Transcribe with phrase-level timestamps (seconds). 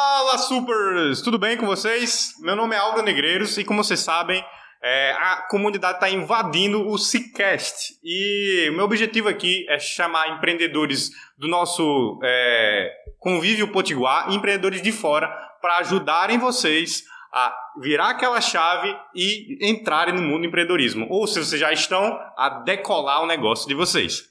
[0.00, 1.22] Fala, supers!
[1.22, 2.34] Tudo bem com vocês?
[2.38, 4.44] Meu nome é Aldo Negreiros e, como vocês sabem,
[4.80, 7.98] é, a comunidade está invadindo o Cicast.
[8.04, 15.26] E meu objetivo aqui é chamar empreendedores do nosso é, convívio potiguar, empreendedores de fora,
[15.60, 17.02] para ajudarem vocês
[17.32, 21.08] a virar aquela chave e entrarem no mundo do empreendedorismo.
[21.10, 24.22] Ou se vocês já estão, a decolar o negócio de vocês.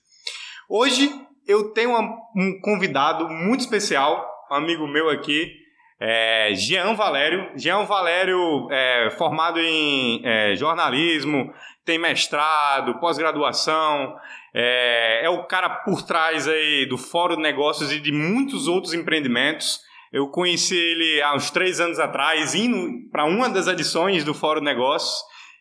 [0.70, 1.12] Hoje
[1.46, 1.92] eu tenho
[2.34, 5.52] um convidado muito especial, um amigo meu aqui,
[6.00, 7.52] é, Jean Valério.
[7.56, 14.16] Jean Valério é formado em é, jornalismo, tem mestrado, pós-graduação,
[14.54, 18.94] é, é, o cara por trás aí do Fórum de Negócios e de muitos outros
[18.94, 19.80] empreendimentos.
[20.12, 24.60] Eu conheci ele há uns três anos atrás, indo para uma das edições do Fórum
[24.60, 25.16] de Negócios,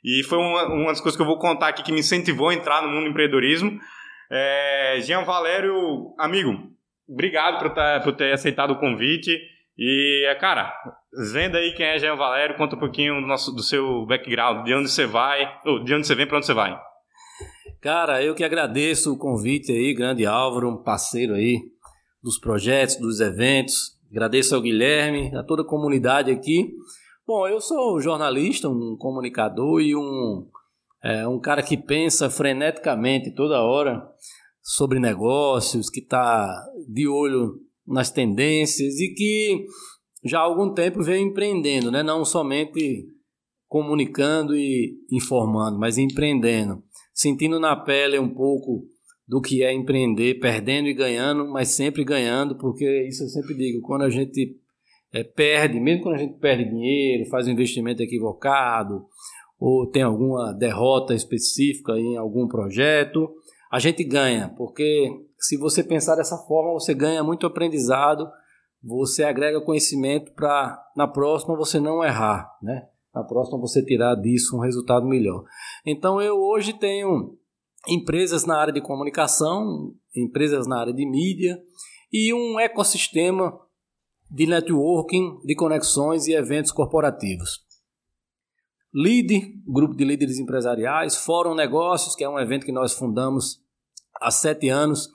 [0.05, 2.55] e foi uma, uma das coisas que eu vou contar aqui que me incentivou a
[2.55, 3.79] entrar no mundo do empreendedorismo.
[4.31, 6.76] É, Jean Valério, amigo,
[7.09, 9.37] obrigado por, tá, por ter aceitado o convite.
[9.79, 10.73] E, cara,
[11.33, 14.75] venda aí quem é Jean Valério, conta um pouquinho do, nosso, do seu background, de
[14.75, 15.47] onde você vai,
[15.85, 16.79] de onde você vem para onde você vai.
[17.81, 21.61] Cara, eu que agradeço o convite aí, grande Álvaro, um parceiro aí
[22.23, 23.97] dos projetos, dos eventos.
[24.11, 26.73] Agradeço ao Guilherme, a toda a comunidade aqui.
[27.27, 30.49] Bom, eu sou jornalista, um comunicador e um,
[31.05, 34.09] é, um cara que pensa freneticamente toda hora
[34.67, 36.53] sobre negócios, que está
[36.89, 39.65] de olho nas tendências e que
[40.25, 42.03] já há algum tempo vem empreendendo, né?
[42.03, 43.07] não somente
[43.69, 46.83] comunicando e informando, mas empreendendo,
[47.15, 48.85] sentindo na pele um pouco
[49.27, 53.81] do que é empreender, perdendo e ganhando, mas sempre ganhando, porque isso eu sempre digo,
[53.83, 54.59] quando a gente
[55.13, 59.07] é, perde, mesmo quando a gente perde dinheiro, faz um investimento equivocado,
[59.61, 63.29] ou tem alguma derrota específica em algum projeto,
[63.77, 68.27] a gente ganha, porque se você pensar dessa forma, você ganha muito aprendizado,
[68.83, 72.89] você agrega conhecimento para na próxima você não errar, né?
[73.15, 75.45] Na próxima você tirar disso um resultado melhor.
[75.85, 77.37] Então eu hoje tenho
[77.87, 81.63] empresas na área de comunicação, empresas na área de mídia
[82.11, 83.61] e um ecossistema
[84.31, 87.61] de networking, de conexões e eventos corporativos.
[88.95, 93.66] LEAD, Grupo de Líderes Empresariais, Fórum Negócios, que é um evento que nós fundamos
[94.21, 95.09] há sete anos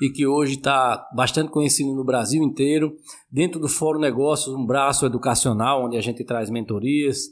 [0.00, 2.96] e que hoje está bastante conhecido no Brasil inteiro.
[3.30, 7.28] Dentro do Fórum Negócios, um braço educacional, onde a gente traz mentorias.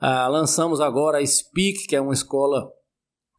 [0.00, 2.70] Ah, lançamos agora a Speak, que é uma escola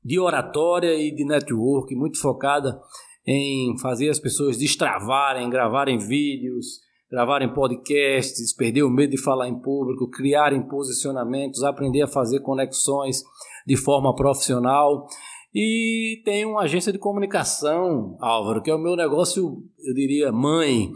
[0.04, 2.80] de oratória e de network, muito focada
[3.26, 6.80] em fazer as pessoas destravarem, gravarem vídeos,
[7.12, 13.24] gravarem podcasts, perder o medo de falar em público, criarem posicionamentos, aprender a fazer conexões
[13.66, 15.08] de forma profissional.
[15.54, 20.92] E tem uma agência de comunicação, Álvaro, que é o meu negócio, eu diria, mãe,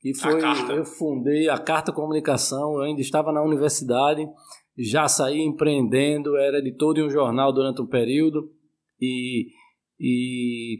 [0.00, 0.40] que foi
[0.74, 4.26] eu fundei a Carta Comunicação, eu ainda estava na universidade,
[4.78, 8.50] já saí empreendendo, era editor de um jornal durante um período
[8.98, 9.48] e,
[10.00, 10.78] e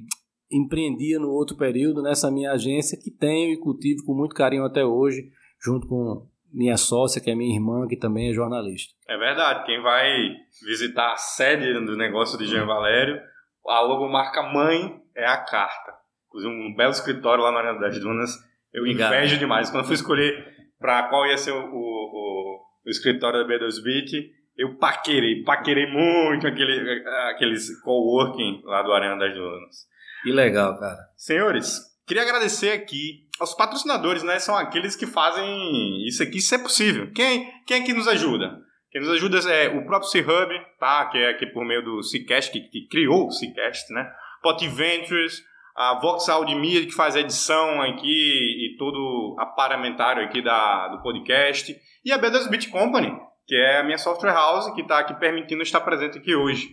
[0.50, 4.82] empreendia no outro período nessa minha agência que tenho e cultivo com muito carinho até
[4.82, 5.30] hoje,
[5.62, 8.94] junto com minha sócia, que é minha irmã, que também é jornalista.
[9.08, 13.20] É verdade, quem vai visitar a sede do negócio de Jean Valério,
[13.66, 15.92] a logomarca mãe é a carta.
[16.28, 18.30] Inclusive um belo escritório lá na Arena das Dunas.
[18.72, 19.14] Eu Obrigado.
[19.14, 19.70] invejo demais.
[19.70, 20.46] Quando eu fui escolher
[20.78, 27.04] para qual ia ser o, o, o escritório da B2Bit, eu paquerei, paquerei muito aquele,
[27.30, 29.90] aqueles coworking lá do Arena das Dunas.
[30.22, 30.98] Que legal, cara.
[31.16, 34.40] Senhores, queria agradecer aqui aos patrocinadores, né?
[34.40, 37.08] São aqueles que fazem isso aqui ser possível.
[37.12, 38.58] Quem, quem é que nos ajuda?
[38.90, 41.06] Quem nos ajuda é o próprio C-Hub, tá?
[41.06, 44.10] Que é aqui por meio do Cicast, que, que criou o Cicast, né?
[44.42, 45.40] Pot Ventures,
[45.76, 50.88] a Vox Audio Media, que faz a edição aqui e todo a paramentário aqui da,
[50.88, 51.72] do podcast.
[52.04, 53.16] E a B2 Bit Company,
[53.46, 56.70] que é a minha software house, que está aqui permitindo estar presente aqui hoje.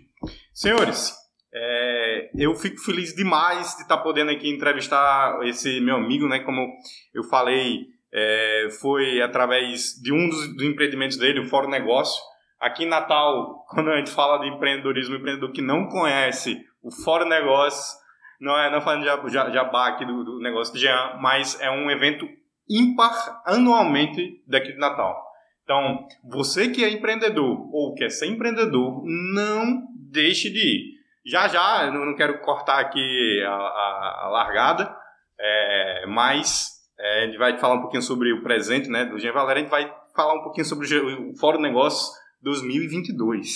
[0.52, 1.14] Senhores,
[1.54, 1.97] é,
[2.36, 6.40] eu fico feliz demais de estar podendo aqui entrevistar esse meu amigo, né?
[6.40, 6.68] Como
[7.14, 12.22] eu falei, é, foi através de um dos, dos, empreendimentos dele, o Fórum Negócio.
[12.60, 17.28] Aqui em Natal, quando a gente fala de empreendedorismo, empreendedor que não conhece o Fórum
[17.28, 17.98] Negócio,
[18.40, 21.90] não é não falando de jabá aqui do, do negócio de Jean, mas é um
[21.90, 22.28] evento
[22.70, 25.28] ímpar anualmente daqui de Natal.
[25.64, 30.98] Então, você que é empreendedor ou quer ser empreendedor, não deixe de ir.
[31.30, 34.96] Já já, eu não quero cortar aqui a, a, a largada,
[35.40, 39.34] é, mas é, a gente vai falar um pouquinho sobre o presente né, do Jean
[39.34, 42.10] Valério, a gente vai falar um pouquinho sobre o Fórum Negócios
[42.42, 43.48] 2022.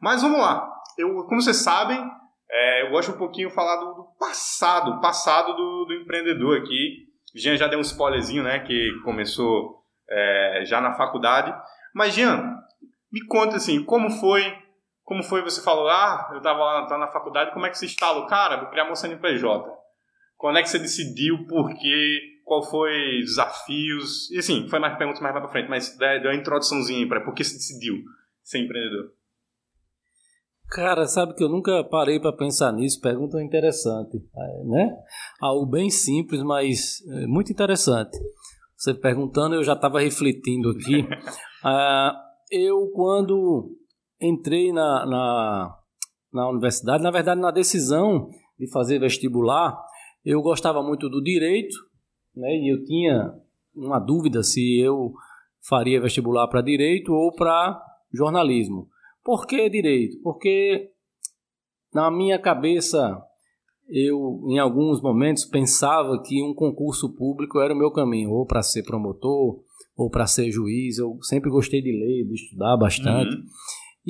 [0.00, 0.68] Mas vamos lá,
[0.98, 2.04] eu, como vocês sabem,
[2.50, 7.06] é, eu gosto um pouquinho de falar do, do passado, passado do, do empreendedor aqui.
[7.34, 8.60] Jean já deu um spoilerzinho, né?
[8.60, 11.54] Que começou é, já na faculdade.
[11.94, 12.56] Mas, Jean,
[13.12, 14.42] me conta assim, como foi
[15.08, 17.86] como foi você falou, ah, eu estava lá tava na faculdade, como é que você
[17.86, 18.26] instalou?
[18.26, 19.66] Cara, vou criar meu CNPJ.
[20.36, 24.30] Quando é que você decidiu, por quê, qual foi os desafios?
[24.30, 27.42] E assim, foi mais perguntas mais para frente, mas deu uma introduçãozinha para por que
[27.42, 27.96] você decidiu
[28.42, 29.10] ser empreendedor.
[30.70, 33.00] Cara, sabe que eu nunca parei para pensar nisso.
[33.00, 34.18] Pergunta interessante,
[34.66, 34.94] né?
[35.40, 38.18] Algo bem simples, mas é, muito interessante.
[38.76, 41.08] Você perguntando, eu já estava refletindo aqui.
[41.64, 42.14] ah,
[42.50, 43.74] eu, quando
[44.20, 45.76] entrei na, na,
[46.32, 48.28] na universidade, na verdade, na decisão
[48.58, 49.78] de fazer vestibular,
[50.24, 51.76] eu gostava muito do direito,
[52.34, 52.48] né?
[52.56, 53.32] E eu tinha
[53.74, 55.12] uma dúvida se eu
[55.66, 57.80] faria vestibular para direito ou para
[58.12, 58.88] jornalismo.
[59.24, 60.20] Por que direito?
[60.22, 60.90] Porque
[61.94, 63.22] na minha cabeça
[63.88, 68.62] eu em alguns momentos pensava que um concurso público era o meu caminho, ou para
[68.62, 69.62] ser promotor,
[69.96, 70.98] ou para ser juiz.
[70.98, 73.34] Eu sempre gostei de ler, de estudar bastante.
[73.34, 73.42] Uhum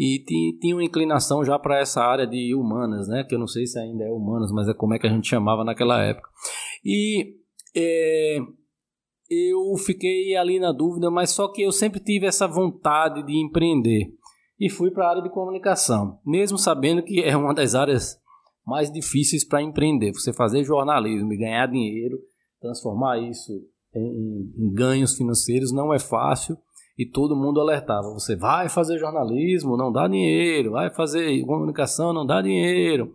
[0.01, 0.23] e
[0.61, 3.25] tinha uma inclinação já para essa área de humanas, né?
[3.25, 5.27] Que eu não sei se ainda é humanas, mas é como é que a gente
[5.27, 6.29] chamava naquela época.
[6.85, 7.35] E
[7.75, 8.39] é,
[9.29, 14.15] eu fiquei ali na dúvida, mas só que eu sempre tive essa vontade de empreender
[14.61, 18.21] e fui para a área de comunicação, mesmo sabendo que é uma das áreas
[18.65, 20.13] mais difíceis para empreender.
[20.13, 22.21] Você fazer jornalismo e ganhar dinheiro,
[22.61, 23.51] transformar isso
[23.93, 26.57] em, em ganhos financeiros não é fácil
[26.99, 32.27] e todo mundo alertava: você vai fazer jornalismo, não dá dinheiro, vai fazer comunicação, não
[32.27, 33.15] dá dinheiro.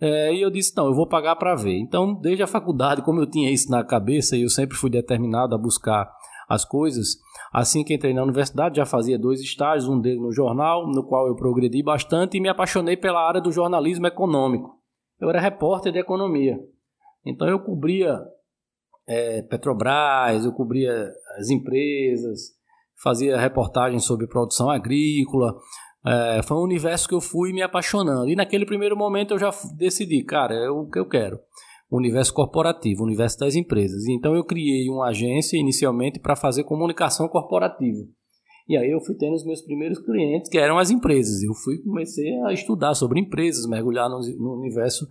[0.00, 1.78] É, e eu disse: não, eu vou pagar para ver.
[1.78, 5.54] Então, desde a faculdade, como eu tinha isso na cabeça e eu sempre fui determinado
[5.54, 6.10] a buscar
[6.48, 7.16] as coisas,
[7.52, 11.26] assim que entrei na universidade, já fazia dois estágios, um deles no jornal, no qual
[11.28, 14.78] eu progredi bastante e me apaixonei pela área do jornalismo econômico.
[15.18, 16.58] Eu era repórter de economia.
[17.24, 18.20] Então, eu cobria
[19.06, 22.50] é, Petrobras, eu cobria as empresas,
[23.02, 25.56] fazia reportagens sobre produção agrícola.
[26.06, 28.28] É, foi um universo que eu fui me apaixonando.
[28.28, 31.38] E naquele primeiro momento eu já decidi, cara, é o que eu quero.
[31.90, 34.06] O universo corporativo, o universo das empresas.
[34.08, 38.04] Então eu criei uma agência inicialmente para fazer comunicação corporativa.
[38.66, 41.42] E aí eu fui tendo os meus primeiros clientes, que eram as empresas.
[41.42, 45.06] Eu fui comecei a estudar sobre empresas, mergulhar no, no universo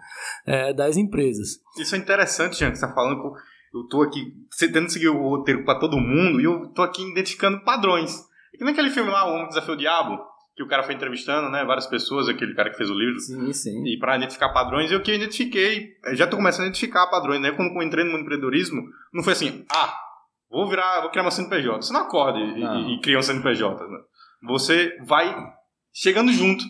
[0.45, 1.59] é, das empresas.
[1.77, 3.33] Isso é interessante, Jean, que você está falando
[3.74, 7.64] eu tô aqui tentando seguir o roteiro para todo mundo e eu tô aqui identificando
[7.64, 8.20] padrões.
[8.54, 10.20] É que naquele filme lá, O Homem Desafio o Diabo,
[10.56, 13.20] que o cara foi entrevistando, né, várias pessoas, aquele cara que fez o livro.
[13.20, 13.84] Sim, sim.
[13.88, 17.52] E para identificar padrões, eu que identifiquei, já tô começando a identificar padrões, né?
[17.52, 19.98] Quando eu entrei no empreendedorismo, não foi assim, ah,
[20.52, 21.81] vou virar, vou criar uma CNPJ.
[21.81, 24.00] Você não acorda e, e, e cria uma CNPJ, né?
[24.44, 25.36] Você vai
[25.92, 26.64] chegando junto,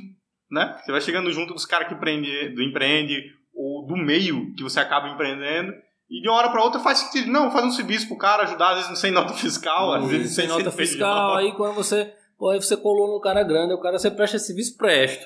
[0.49, 0.79] né?
[0.85, 3.21] Você vai chegando junto dos caras que empreende, do empreende
[3.53, 5.73] ou do meio que você acaba empreendendo
[6.13, 7.31] e de uma hora para outra faz sentido.
[7.31, 10.47] Não, faz um serviço pro cara, ajudar, às vezes sem nota fiscal, às vezes sem,
[10.47, 11.37] sem nota fiscal.
[11.37, 14.45] Aí quando você, pô, aí você colou no cara grande, o cara você presta esse
[14.45, 15.25] serviço, presta.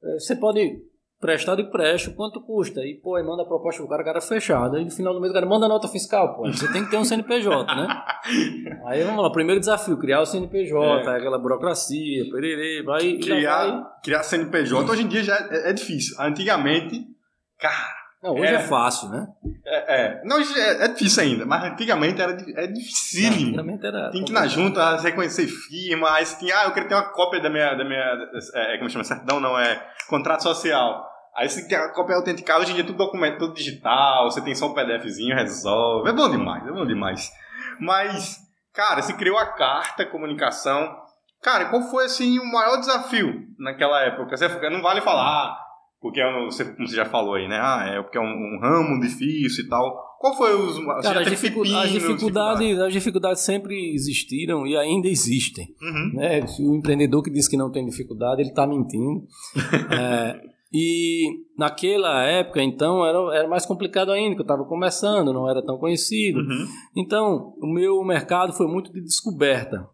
[0.00, 0.80] É, você pode
[1.20, 2.86] prestar de presta, quanto custa?
[2.86, 4.76] E, pô, aí manda a proposta pro cara, o cara fechado.
[4.76, 6.46] Aí no final do mês o cara manda a nota fiscal, pô.
[6.46, 7.88] Você tem que ter um CNPJ, né?
[8.86, 11.16] aí vamos lá, primeiro desafio, criar o CNPJ, é.
[11.16, 13.14] aquela burocracia, pererê, vai.
[13.14, 13.84] Criar, vai...
[14.04, 16.14] criar CNPJ hoje em dia já é, é difícil.
[16.20, 17.08] Antigamente,
[17.58, 19.26] cara não, hoje é, é fácil, né?
[19.66, 20.22] É, é.
[20.24, 23.48] Não, hoje é, é, difícil ainda, mas antigamente era é dificílimo.
[23.48, 24.10] Antigamente era.
[24.10, 27.10] Tem que ir na junta, reconhecer firma, aí você tinha, ah, eu queria ter uma
[27.10, 31.04] cópia da minha, da minha é, como chama, certidão não, é contrato social.
[31.34, 34.40] Aí você tem a cópia autenticada, hoje em dia é tudo documento, tudo digital, você
[34.40, 36.08] tem só um PDFzinho, resolve.
[36.08, 37.32] É bom demais, é bom demais.
[37.80, 38.38] Mas,
[38.72, 40.94] cara, você criou a carta, comunicação.
[41.42, 44.36] Cara, qual foi, assim, o maior desafio naquela época?
[44.36, 45.58] Você não vale falar,
[46.02, 47.60] porque, é você, como você já falou aí, né?
[47.62, 49.96] Ah, é porque é um, um ramo difícil e tal.
[50.18, 50.84] Qual foi os...
[51.00, 55.68] Cara, as, dificu as, dificuldades, as dificuldades sempre existiram e ainda existem.
[55.80, 56.12] Uhum.
[56.14, 56.40] Né?
[56.58, 59.24] O empreendedor que diz que não tem dificuldade, ele está mentindo.
[59.96, 60.40] é,
[60.74, 65.64] e naquela época, então, era, era mais complicado ainda, que eu estava começando, não era
[65.64, 66.40] tão conhecido.
[66.40, 66.66] Uhum.
[66.96, 69.86] Então, o meu mercado foi muito de descoberta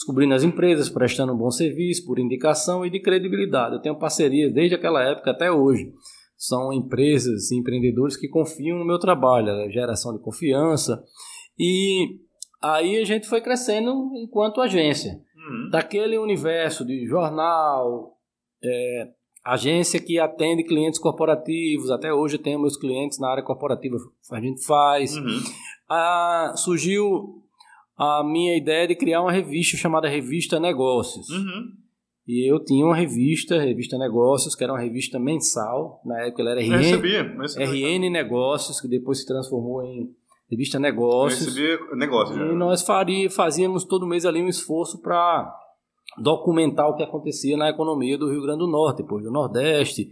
[0.00, 3.74] descobrindo as empresas, prestando um bom serviço por indicação e de credibilidade.
[3.74, 5.92] Eu tenho parcerias desde aquela época até hoje.
[6.38, 11.04] São empresas e empreendedores que confiam no meu trabalho, a geração de confiança.
[11.58, 12.18] E
[12.62, 15.20] aí a gente foi crescendo enquanto agência.
[15.36, 15.68] Uhum.
[15.70, 18.16] Daquele universo de jornal,
[18.64, 19.08] é,
[19.44, 23.98] agência que atende clientes corporativos, até hoje eu tenho meus clientes na área corporativa,
[24.32, 25.14] a gente faz.
[25.14, 25.40] Uhum.
[25.90, 27.42] Ah, surgiu
[28.00, 31.28] a minha ideia de criar uma revista chamada Revista Negócios.
[31.28, 31.72] Uhum.
[32.26, 36.00] E eu tinha uma revista, Revista Negócios, que era uma revista mensal.
[36.06, 37.66] Na época ela era RN, eu sabia, eu sabia.
[37.66, 40.08] RN Negócios, que depois se transformou em
[40.50, 41.54] revista Negócios.
[41.58, 42.38] Eu recebi negócios.
[42.38, 45.54] E nós faria, fazíamos todo mês ali um esforço para
[46.16, 50.08] documentar o que acontecia na economia do Rio Grande do Norte, depois do Nordeste.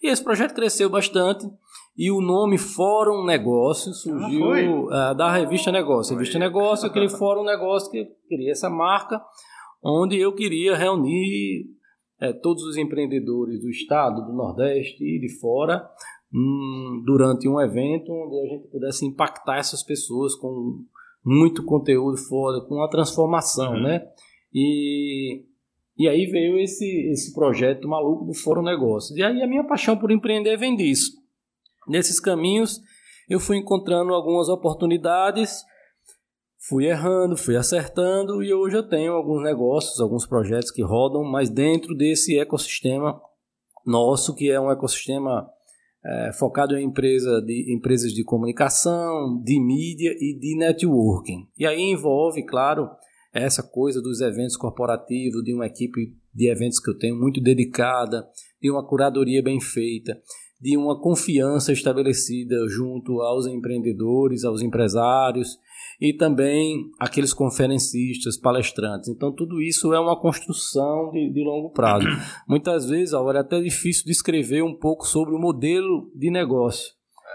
[0.00, 1.44] E esse projeto cresceu bastante
[1.96, 6.14] e o nome Fórum Negócio surgiu uh, da revista Negócio.
[6.14, 9.20] A revista Negócio, aquele Fórum Negócio que queria essa marca,
[9.82, 11.66] onde eu queria reunir
[12.20, 15.86] é, todos os empreendedores do estado, do Nordeste e de fora,
[16.32, 20.84] hum, durante um evento onde a gente pudesse impactar essas pessoas com
[21.24, 23.82] muito conteúdo foda, com uma transformação, uhum.
[23.82, 24.06] né?
[24.52, 25.44] E,
[25.98, 29.16] e aí veio esse, esse projeto maluco do Fórum Negócios.
[29.16, 31.21] E aí a minha paixão por empreender vem disso.
[31.86, 32.80] Nesses caminhos
[33.28, 35.64] eu fui encontrando algumas oportunidades,
[36.68, 41.50] fui errando, fui acertando e hoje eu tenho alguns negócios, alguns projetos que rodam, mas
[41.50, 43.20] dentro desse ecossistema
[43.84, 45.48] nosso, que é um ecossistema
[46.04, 51.48] é, focado em empresa de, empresas de comunicação, de mídia e de networking.
[51.56, 52.88] E aí envolve, claro,
[53.32, 58.26] essa coisa dos eventos corporativos, de uma equipe de eventos que eu tenho muito dedicada,
[58.60, 60.20] de uma curadoria bem feita,
[60.62, 65.58] de uma confiança estabelecida junto aos empreendedores, aos empresários
[66.00, 69.08] e também aqueles conferencistas, palestrantes.
[69.08, 72.06] Então, tudo isso é uma construção de, de longo prazo.
[72.46, 76.92] Muitas vezes, agora é até difícil descrever um pouco sobre o modelo de negócio.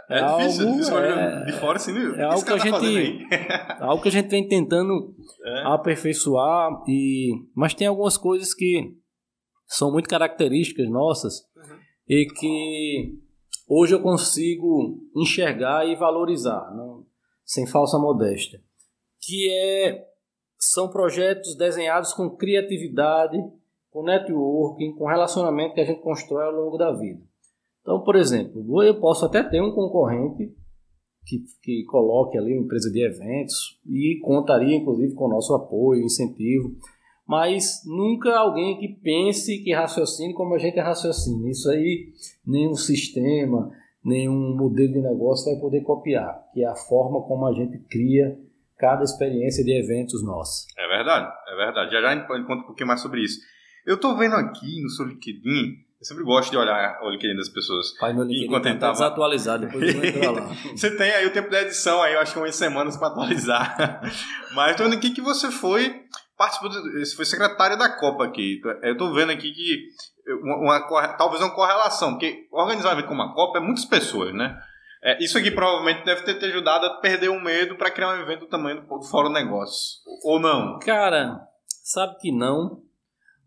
[0.10, 3.28] É, é difícil, algo, difícil é, de fora assim, é algo que, a tá gente,
[3.82, 5.14] algo que a gente vem tentando
[5.46, 5.64] é.
[5.66, 8.96] aperfeiçoar e mas tem algumas coisas que
[9.68, 11.42] são muito características nossas.
[12.08, 13.20] E que
[13.68, 17.06] hoje eu consigo enxergar e valorizar, não,
[17.46, 18.62] sem falsa modéstia,
[19.22, 20.08] que é
[20.60, 23.38] são projetos desenhados com criatividade,
[23.92, 27.22] com networking, com relacionamento que a gente constrói ao longo da vida.
[27.82, 30.54] Então, por exemplo, eu posso até ter um concorrente
[31.26, 36.04] que, que coloque ali uma empresa de eventos e contaria, inclusive, com o nosso apoio,
[36.04, 36.76] incentivo,
[37.28, 41.50] mas nunca alguém que pense, que raciocine como a gente raciocina.
[41.50, 42.14] Isso aí,
[42.46, 43.70] nenhum sistema,
[44.04, 48.38] nenhum modelo de negócio vai poder copiar, que é a forma como a gente cria
[48.78, 50.66] cada experiência de eventos nossa.
[50.78, 51.92] É verdade, é verdade.
[51.92, 53.40] Já já conta um pouquinho mais sobre isso.
[53.86, 57.50] Eu estou vendo aqui no seu LinkedIn eu sempre gosto de olhar o LinkedIn das
[57.50, 57.98] pessoas.
[57.98, 58.94] Pai, meu LinkedIn enquanto tá tava...
[58.94, 60.56] desatualizado, depois eu vou entrar lá.
[60.76, 64.02] você tem aí o tempo da edição, aí eu acho que umas semanas para atualizar.
[64.54, 66.04] Mas tô vendo aqui que você foi,
[66.38, 66.72] participou,
[67.16, 68.62] foi secretário da Copa aqui.
[68.84, 69.88] Eu tô vendo aqui que
[70.44, 74.34] uma, uma, talvez uma correlação, porque organizar um evento como a Copa é muitas pessoas,
[74.34, 74.58] né?
[75.04, 78.22] É, isso aqui provavelmente deve ter te ajudado a perder o medo para criar um
[78.22, 80.02] evento do tamanho do Fórum Negócios.
[80.24, 80.80] Ou não?
[80.80, 81.40] Cara,
[81.84, 82.82] sabe que não.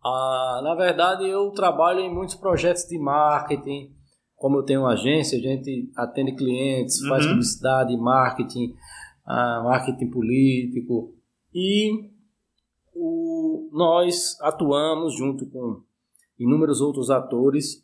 [0.04, 3.94] Ah, na verdade, eu trabalho em muitos projetos de marketing.
[4.36, 7.32] Como eu tenho uma agência, a gente atende clientes, faz uhum.
[7.32, 8.74] publicidade, marketing,
[9.26, 11.14] ah, marketing político.
[11.52, 12.10] E
[13.00, 15.82] o, nós atuamos junto com
[16.38, 17.82] inúmeros outros atores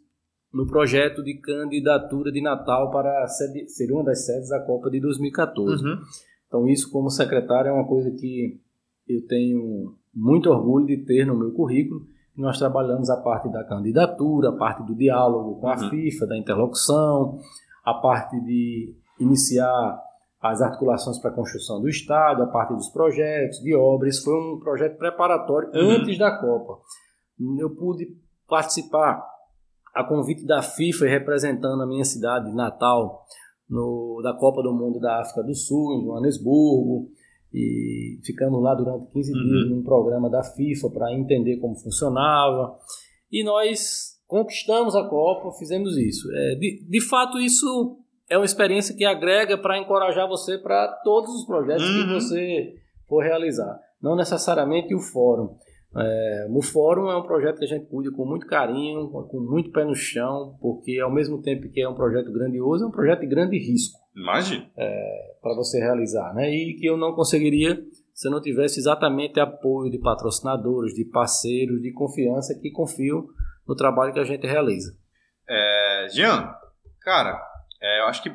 [0.52, 5.00] no projeto de candidatura de Natal para sede, ser uma das sedes da Copa de
[5.00, 5.84] 2014.
[5.84, 5.98] Uhum.
[6.46, 8.60] Então, isso, como secretário, é uma coisa que
[9.08, 12.06] eu tenho muito orgulho de ter no meu currículo.
[12.36, 15.90] Nós trabalhamos a parte da candidatura, a parte do diálogo com a uhum.
[15.90, 17.38] FIFA, da interlocução,
[17.84, 20.00] a parte de iniciar
[20.40, 24.18] as articulações para a construção do Estado, a parte dos projetos, de obras.
[24.22, 25.90] Foi um projeto preparatório uhum.
[25.90, 26.80] antes da Copa.
[27.58, 28.06] Eu pude
[28.48, 29.24] participar
[29.94, 33.24] a convite da FIFA representando a minha cidade de Natal
[33.68, 37.10] no, da Copa do Mundo da África do Sul, em Joanesburgo
[37.52, 39.44] e ficamos lá durante 15 uhum.
[39.44, 42.76] dias num programa da FIFA para entender como funcionava.
[43.32, 46.28] E nós conquistamos a Copa, fizemos isso.
[46.32, 51.30] É, de, de fato, isso é uma experiência que agrega para encorajar você para todos
[51.34, 52.06] os projetos uhum.
[52.06, 52.74] que você
[53.08, 53.78] for realizar.
[54.02, 55.56] Não necessariamente o fórum.
[55.98, 59.70] É, o Fórum é um projeto que a gente cuida com muito carinho, com muito
[59.70, 63.20] pé no chão, porque ao mesmo tempo que é um projeto grandioso, é um projeto
[63.20, 63.98] de grande risco.
[64.14, 64.66] Imagina.
[64.76, 66.50] É, para você realizar, né?
[66.50, 71.80] E que eu não conseguiria se eu não tivesse exatamente apoio de patrocinadores, de parceiros,
[71.80, 73.26] de confiança que confiam
[73.66, 74.94] no trabalho que a gente realiza.
[75.48, 76.50] É, Jean,
[77.00, 77.40] cara,
[77.80, 78.30] é, eu acho que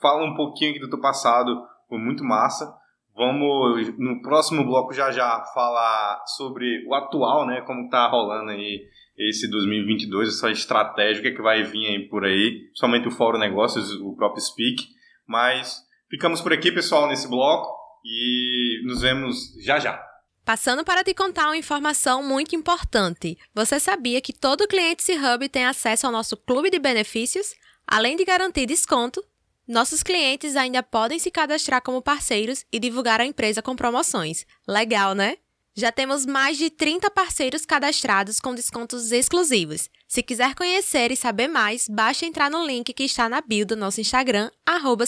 [0.00, 2.72] fala um pouquinho aqui do teu passado, foi muito massa.
[3.14, 7.60] Vamos, no próximo bloco, já já falar sobre o atual, né?
[7.62, 8.82] Como tá rolando aí
[9.18, 13.10] esse 2022, essa estratégia, o que, é que vai vir aí por aí, somente o
[13.10, 14.82] Fórum Negócios, o próprio Speak.
[15.26, 17.68] Mas ficamos por aqui, pessoal, nesse bloco
[18.04, 20.02] e nos vemos já já.
[20.44, 23.36] Passando para te contar uma informação muito importante.
[23.54, 27.54] Você sabia que todo cliente C-Hub tem acesso ao nosso clube de benefícios?
[27.90, 29.22] Além de garantir desconto,
[29.70, 34.44] Nossos clientes ainda podem se cadastrar como parceiros e divulgar a empresa com promoções.
[34.66, 35.36] Legal, né?
[35.76, 39.88] Já temos mais de 30 parceiros cadastrados com descontos exclusivos.
[40.08, 43.76] Se quiser conhecer e saber mais, basta entrar no link que está na bio do
[43.76, 45.04] nosso Instagram, arroba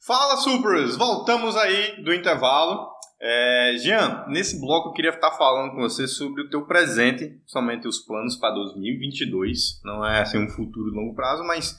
[0.00, 0.96] Fala, Supers!
[0.96, 2.88] Voltamos aí do intervalo.
[3.18, 7.88] É, Jean, nesse bloco eu queria estar falando com você sobre o teu presente, somente
[7.88, 9.80] os planos para 2022.
[9.84, 11.76] Não é assim um futuro longo prazo, mas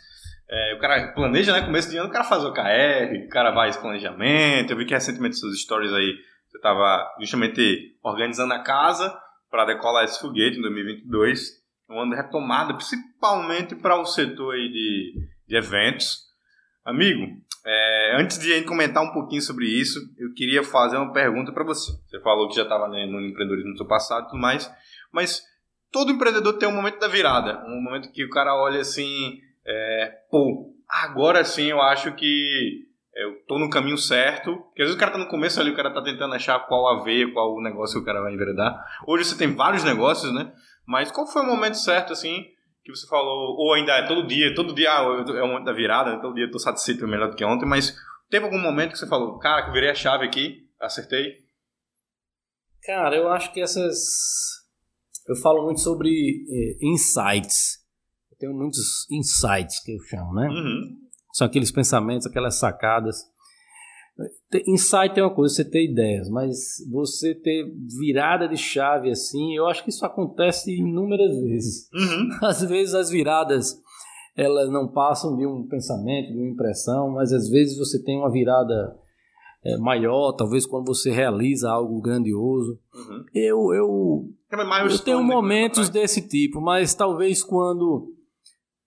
[0.50, 1.62] é, o cara planeja, né?
[1.62, 4.72] Começo de ano o cara faz o KR, o cara esse planejamento.
[4.72, 6.16] Eu vi que recentemente seus stories aí
[6.48, 9.16] você estava justamente organizando a casa
[9.50, 11.68] para decolar esse foguete em 2022.
[11.90, 15.14] Um ano de retomada, principalmente para o setor aí de,
[15.48, 16.27] de eventos.
[16.88, 17.28] Amigo,
[17.66, 21.52] é, antes de a gente comentar um pouquinho sobre isso, eu queria fazer uma pergunta
[21.52, 21.92] para você.
[22.08, 24.72] Você falou que já estava né, no empreendedorismo no seu passado e tudo mais,
[25.12, 25.44] mas
[25.92, 30.14] todo empreendedor tem um momento da virada, um momento que o cara olha assim, é,
[30.32, 34.56] pô, agora sim eu acho que eu tô no caminho certo.
[34.56, 36.88] Porque às vezes o cara tá no começo ali, o cara tá tentando achar qual
[36.88, 38.82] a veia, qual o negócio que o cara vai enveredar.
[39.06, 40.54] Hoje você tem vários negócios, né?
[40.86, 42.46] Mas qual foi o momento certo, assim,
[42.92, 45.74] que você falou, ou ainda é todo dia, todo dia ah, é o momento da
[45.74, 47.96] virada, todo dia eu tô satisfeito melhor do que ontem, mas
[48.30, 51.46] teve algum momento que você falou, cara, que eu virei a chave aqui, acertei?
[52.84, 53.98] Cara, eu acho que essas.
[55.28, 57.80] Eu falo muito sobre eh, insights.
[58.32, 60.48] Eu tenho muitos insights que eu chamo, né?
[60.48, 60.98] Uhum.
[61.34, 63.18] São aqueles pensamentos, aquelas sacadas.
[64.68, 66.58] Insight é uma coisa, você ter ideias, mas
[66.92, 67.66] você ter
[68.00, 71.90] virada de chave assim, eu acho que isso acontece inúmeras vezes.
[71.94, 72.30] Uhum.
[72.42, 73.80] Às vezes as viradas
[74.36, 78.32] elas não passam de um pensamento, de uma impressão, mas às vezes você tem uma
[78.32, 78.96] virada
[79.66, 82.80] é, maior, talvez quando você realiza algo grandioso.
[82.94, 83.26] Uhum.
[83.34, 84.30] Eu, eu,
[84.92, 88.14] eu tenho momentos desse tipo, mas talvez quando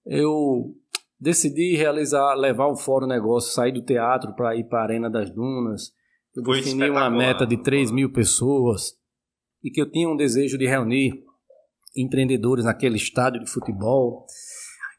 [0.07, 0.73] eu
[1.21, 5.31] decidi realizar, levar o Fórum Negócio, sair do teatro para ir para a Arena das
[5.31, 5.93] Dunas.
[6.35, 8.95] Eu Foi defini uma meta de 3 mil pessoas
[9.63, 11.23] e que eu tinha um desejo de reunir
[11.97, 14.25] empreendedores naquele estádio de futebol.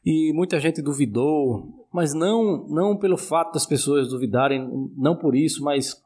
[0.04, 5.62] E muita gente duvidou, mas não, não pelo fato das pessoas duvidarem, não por isso,
[5.62, 5.96] mas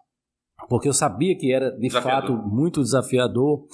[0.68, 2.36] porque eu sabia que era de desafiador.
[2.36, 3.60] fato muito desafiador.
[3.60, 3.68] Uhum.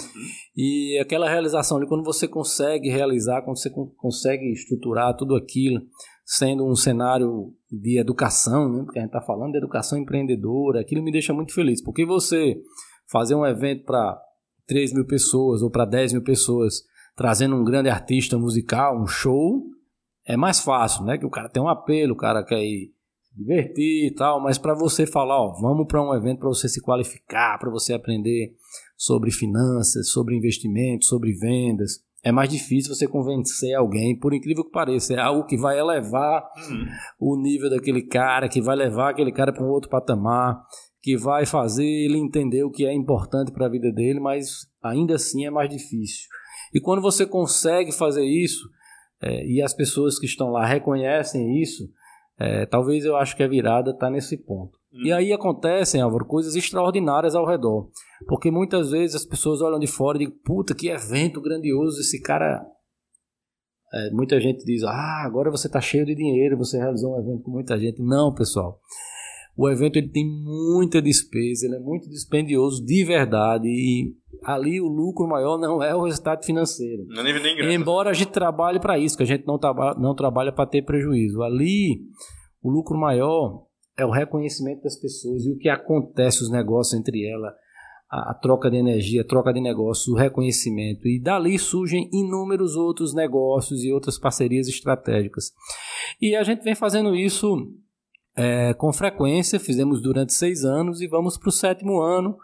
[0.56, 5.80] E aquela realização ali, quando você consegue realizar, quando você consegue estruturar tudo aquilo,
[6.24, 8.82] sendo um cenário de educação, né?
[8.84, 12.60] porque a gente está falando de educação empreendedora, aquilo me deixa muito feliz, porque você
[13.10, 14.20] fazer um evento para
[14.66, 16.82] 3 mil pessoas ou para 10 mil pessoas,
[17.16, 19.64] trazendo um grande artista musical, um show,
[20.24, 21.18] é mais fácil, né?
[21.18, 24.56] Que o cara tem um apelo, o cara quer ir se divertir e tal, mas
[24.56, 28.54] para você falar, ó, vamos para um evento para você se qualificar, para você aprender
[28.96, 34.70] sobre finanças, sobre investimentos, sobre vendas, é mais difícil você convencer alguém, por incrível que
[34.70, 36.86] pareça, é algo que vai elevar uhum.
[37.18, 40.62] o nível daquele cara, que vai levar aquele cara para um outro patamar,
[41.02, 45.16] que vai fazer ele entender o que é importante para a vida dele, mas ainda
[45.16, 46.28] assim é mais difícil.
[46.72, 48.70] E quando você consegue fazer isso,
[49.20, 51.88] é, e as pessoas que estão lá reconhecem isso,
[52.38, 54.78] é, talvez eu acho que a virada está nesse ponto.
[54.92, 55.06] Hum.
[55.06, 57.88] E aí acontecem, Álvaro, coisas extraordinárias ao redor.
[58.26, 62.20] Porque muitas vezes as pessoas olham de fora e dizem, puta, que evento grandioso, esse
[62.20, 62.64] cara.
[63.94, 67.42] É, muita gente diz, ah, agora você está cheio de dinheiro, você realizou um evento
[67.42, 68.02] com muita gente.
[68.02, 68.80] Não, pessoal.
[69.56, 74.88] O evento ele tem muita despesa, ele é muito dispendioso de verdade e ali o
[74.88, 77.04] lucro maior não é o resultado financeiro.
[77.08, 77.72] Não é nem graça.
[77.72, 80.82] Embora a gente trabalhe para isso, que a gente não, traba não trabalha para ter
[80.82, 81.42] prejuízo.
[81.42, 82.00] Ali
[82.62, 87.26] o lucro maior é o reconhecimento das pessoas e o que acontece os negócios entre
[87.26, 87.52] elas,
[88.10, 92.76] a, a troca de energia, a troca de negócios, o reconhecimento e dali surgem inúmeros
[92.76, 95.52] outros negócios e outras parcerias estratégicas.
[96.20, 97.72] E a gente vem fazendo isso
[98.36, 102.36] é, com frequência, fizemos durante seis anos e vamos para o sétimo ano.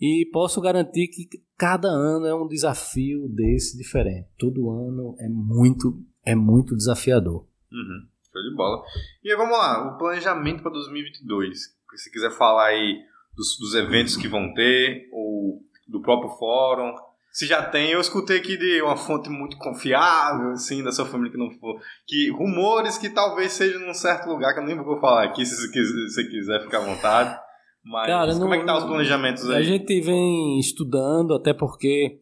[0.00, 4.28] E posso garantir que cada ano é um desafio desse diferente.
[4.36, 7.46] Todo ano é muito, é muito desafiador.
[7.72, 8.82] Uhum, show de bola.
[9.22, 11.58] E aí, vamos lá, o planejamento para 2022.
[11.94, 12.98] Se quiser falar aí
[13.36, 16.92] dos, dos eventos que vão ter, ou do próprio fórum,
[17.30, 21.32] se já tem, eu escutei aqui de uma fonte muito confiável, assim, da sua família
[21.32, 25.00] que não for, que rumores que talvez seja num certo lugar, que eu nem vou
[25.00, 27.36] falar aqui, se você quiser ficar à vontade.
[27.84, 29.56] Mas Cara, como não, é que tá os planejamentos aí?
[29.56, 32.20] A gente vem estudando, até porque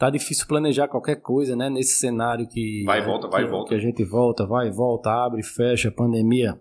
[0.00, 2.82] tá difícil planejar qualquer coisa, né, nesse cenário que...
[2.86, 3.68] Vai e volta, vai e volta.
[3.68, 6.58] Que a gente volta, vai e volta, abre, fecha, pandemia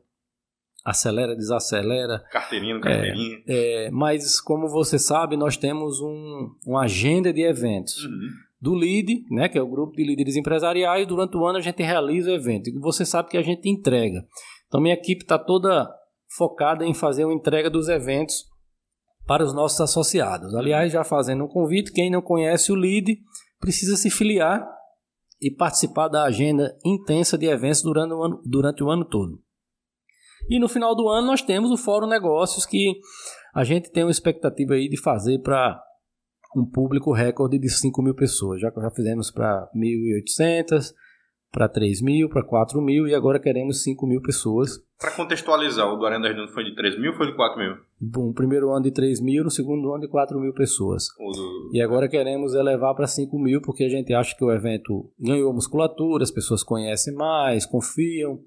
[0.84, 2.20] acelera, desacelera.
[2.32, 3.38] Carteirinha no carteirinha.
[3.48, 8.04] É, é, mas, como você sabe, nós temos um, uma agenda de eventos.
[8.04, 8.28] Uhum.
[8.62, 11.82] Do LID, né, que é o grupo de líderes empresariais, durante o ano a gente
[11.82, 12.70] realiza o evento.
[12.70, 14.26] E você sabe que a gente entrega
[14.68, 15.90] Então minha equipe está toda
[16.36, 18.49] focada em fazer uma entrega dos eventos
[19.30, 20.56] para os nossos associados.
[20.56, 23.20] Aliás, já fazendo um convite, quem não conhece o LEAD
[23.60, 24.68] precisa se filiar
[25.40, 29.40] e participar da agenda intensa de eventos durante o ano, durante o ano todo.
[30.50, 33.00] E no final do ano nós temos o Fórum Negócios que
[33.54, 35.80] a gente tem uma expectativa aí de fazer para
[36.58, 38.60] um público recorde de 5 mil pessoas.
[38.60, 40.92] Já, já fizemos para 1.800,
[41.52, 44.80] para 3 mil, para 4 mil e agora queremos 5 mil pessoas.
[45.00, 47.58] Para contextualizar, o do Arena das Dunas foi de 3 mil ou foi de 4
[47.58, 47.78] mil?
[48.02, 51.06] Bom, primeiro ano de 3 mil, no segundo ano de 4 mil pessoas.
[51.18, 51.72] Do...
[51.74, 55.54] E agora queremos elevar para 5 mil porque a gente acha que o evento ganhou
[55.54, 58.40] musculatura, as pessoas conhecem mais, confiam.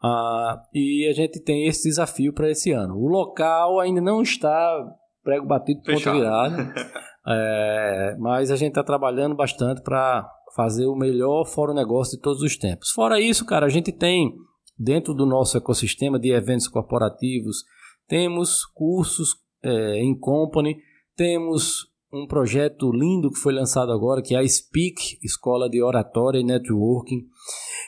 [0.00, 2.94] Ah, e a gente tem esse desafio para esse ano.
[2.96, 4.86] O local ainda não está
[5.24, 6.54] prego batido, ponto virado.
[7.26, 12.40] é, mas a gente está trabalhando bastante para fazer o melhor fórum negócio de todos
[12.40, 12.90] os tempos.
[12.90, 14.32] Fora isso, cara, a gente tem
[14.78, 17.64] dentro do nosso ecossistema de eventos corporativos,
[18.06, 20.78] temos cursos é, em company,
[21.16, 26.38] temos um projeto lindo que foi lançado agora, que é a Speak, Escola de Oratória
[26.38, 27.26] e Networking.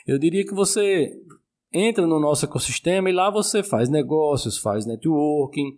[0.05, 1.11] Eu diria que você
[1.73, 5.75] entra no nosso ecossistema e lá você faz negócios, faz networking,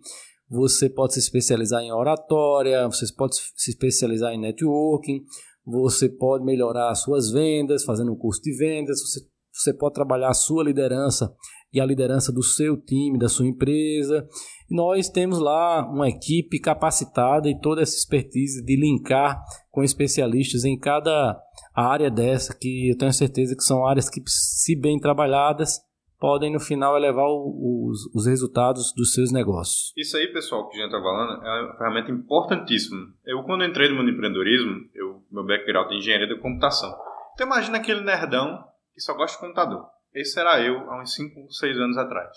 [0.50, 5.24] você pode se especializar em oratória, você pode se especializar em networking,
[5.64, 9.20] você pode melhorar as suas vendas, fazendo um curso de vendas, você,
[9.54, 11.32] você pode trabalhar a sua liderança
[11.72, 14.26] e a liderança do seu time, da sua empresa.
[14.70, 20.78] nós temos lá uma equipe capacitada e toda essa expertise de linkar com especialistas em
[20.78, 21.36] cada
[21.74, 25.80] área dessa, que eu tenho certeza que são áreas que, se bem trabalhadas,
[26.18, 29.92] podem no final elevar os, os resultados dos seus negócios.
[29.96, 33.12] Isso aí, pessoal, que a gente está falando, é uma ferramenta importantíssima.
[33.26, 36.94] Eu, quando entrei no mundo do empreendedorismo, eu, meu background é engenharia da computação.
[37.34, 39.86] Então, imagina aquele nerdão que só gosta de computador.
[40.14, 42.30] Esse era eu há uns 5, 6 anos atrás.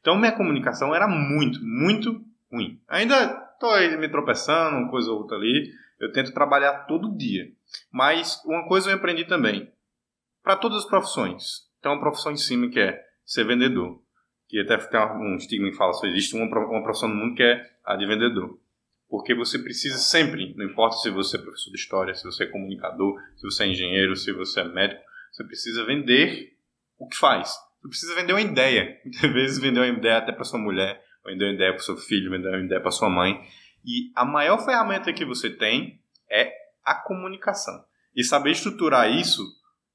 [0.00, 2.22] Então, minha comunicação era muito, muito
[2.52, 2.78] ruim.
[2.86, 5.72] Ainda estou aí me tropeçando, uma coisa ou outra ali.
[5.98, 7.50] Eu tento trabalhar todo dia.
[7.90, 9.72] Mas uma coisa eu aprendi também.
[10.42, 11.70] Para todas as profissões.
[11.80, 14.02] Tem uma profissão em cima que é ser vendedor.
[14.46, 16.50] Que até tem um estigma em fala, só existe uma
[16.82, 18.58] profissão no mundo que é a de vendedor.
[19.08, 22.46] Porque você precisa sempre, não importa se você é professor de história, se você é
[22.46, 26.56] comunicador, se você é engenheiro, se você é médico, você precisa vender
[26.98, 27.54] o que faz.
[27.80, 29.00] Você precisa vender uma ideia.
[29.04, 32.30] Muitas vezes vender uma ideia até para sua mulher, vender uma ideia para seu filho,
[32.30, 33.40] vender uma ideia para sua mãe.
[33.84, 36.52] E a maior ferramenta que você tem é
[36.84, 37.82] a comunicação.
[38.14, 39.42] E saber estruturar isso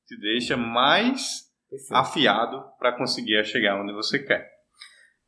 [0.08, 1.96] te deixa mais Perfeito.
[1.96, 4.50] afiado para conseguir chegar onde você quer.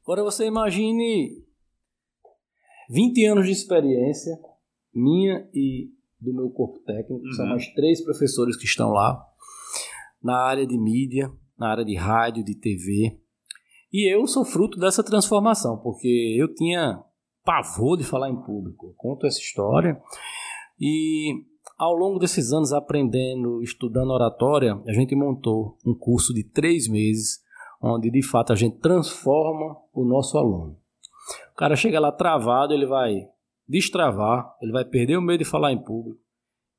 [0.03, 1.45] Agora você imagine
[2.89, 4.35] 20 anos de experiência,
[4.93, 7.31] minha e do meu corpo técnico, uhum.
[7.33, 9.28] são mais três professores que estão lá,
[10.23, 13.19] na área de mídia, na área de rádio, de TV.
[13.91, 17.03] E eu sou fruto dessa transformação, porque eu tinha
[17.43, 18.87] pavor de falar em público.
[18.87, 19.99] Eu conto essa história.
[20.79, 21.33] E
[21.77, 27.39] ao longo desses anos aprendendo, estudando oratória, a gente montou um curso de três meses,
[27.81, 30.77] onde de fato a gente transforma o nosso aluno.
[31.51, 33.27] O cara chega lá travado, ele vai
[33.67, 36.19] destravar, ele vai perder o medo de falar em público,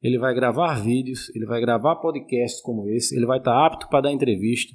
[0.02, 4.02] ele vai gravar vídeos, ele vai gravar podcasts como esse, ele vai estar apto para
[4.02, 4.74] dar entrevista,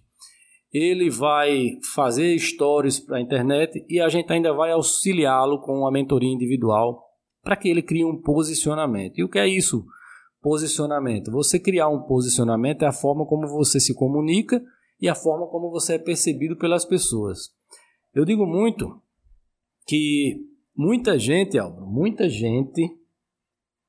[0.71, 5.91] ele vai fazer stories para a internet e a gente ainda vai auxiliá-lo com uma
[5.91, 7.01] mentoria individual
[7.41, 9.17] para que ele crie um posicionamento.
[9.17, 9.85] E o que é isso?
[10.41, 11.31] Posicionamento.
[11.31, 14.61] Você criar um posicionamento é a forma como você se comunica
[14.99, 17.51] e a forma como você é percebido pelas pessoas.
[18.13, 19.01] Eu digo muito
[19.88, 20.41] que
[20.75, 22.89] muita gente, Álvaro, muita gente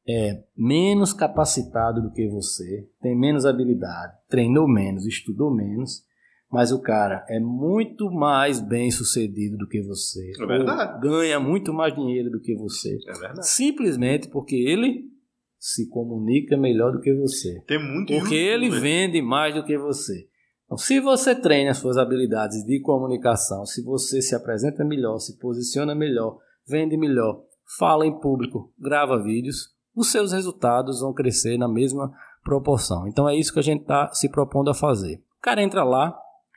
[0.08, 6.04] é menos capacitado do que você, tem menos habilidade, treinou menos, estudou menos,
[6.50, 10.32] mas o cara é muito mais bem sucedido do que você.
[10.40, 11.00] É verdade.
[11.00, 12.96] Ganha muito mais dinheiro do que você.
[13.08, 13.48] É verdade.
[13.48, 15.10] Simplesmente porque ele
[15.58, 17.60] se comunica melhor do que você.
[17.66, 20.28] Tem muito Porque ele vende mais do que você.
[20.64, 25.38] Então, se você treina as suas habilidades de comunicação, se você se apresenta melhor, se
[25.38, 26.38] posiciona melhor,
[26.68, 27.44] vende melhor,
[27.78, 32.12] fala em público, grava vídeos, os seus resultados vão crescer na mesma
[32.44, 33.08] proporção.
[33.08, 35.16] Então é isso que a gente está se propondo a fazer.
[35.38, 36.16] O cara entra lá,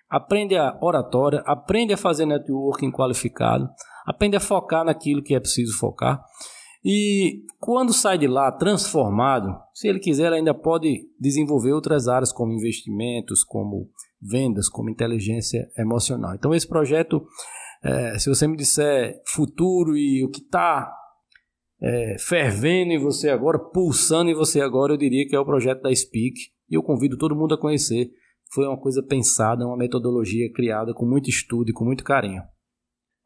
[0.09, 3.69] aprende a oratória, aprende a fazer networking qualificado,
[4.05, 6.23] aprende a focar naquilo que é preciso focar
[6.83, 12.53] e quando sai de lá transformado, se ele quiser, ainda pode desenvolver outras áreas como
[12.53, 13.89] investimentos, como
[14.21, 16.33] vendas, como inteligência emocional.
[16.35, 17.25] Então, esse projeto,
[17.83, 20.89] é, se você me disser futuro e o que está
[21.81, 25.81] é, fervendo em você agora, pulsando em você agora, eu diria que é o projeto
[25.81, 26.35] da Speak.
[26.69, 28.11] E eu convido todo mundo a conhecer.
[28.53, 32.41] foi uma coisa pensada, uma metodologia criada com muito estudo e com muito carinho.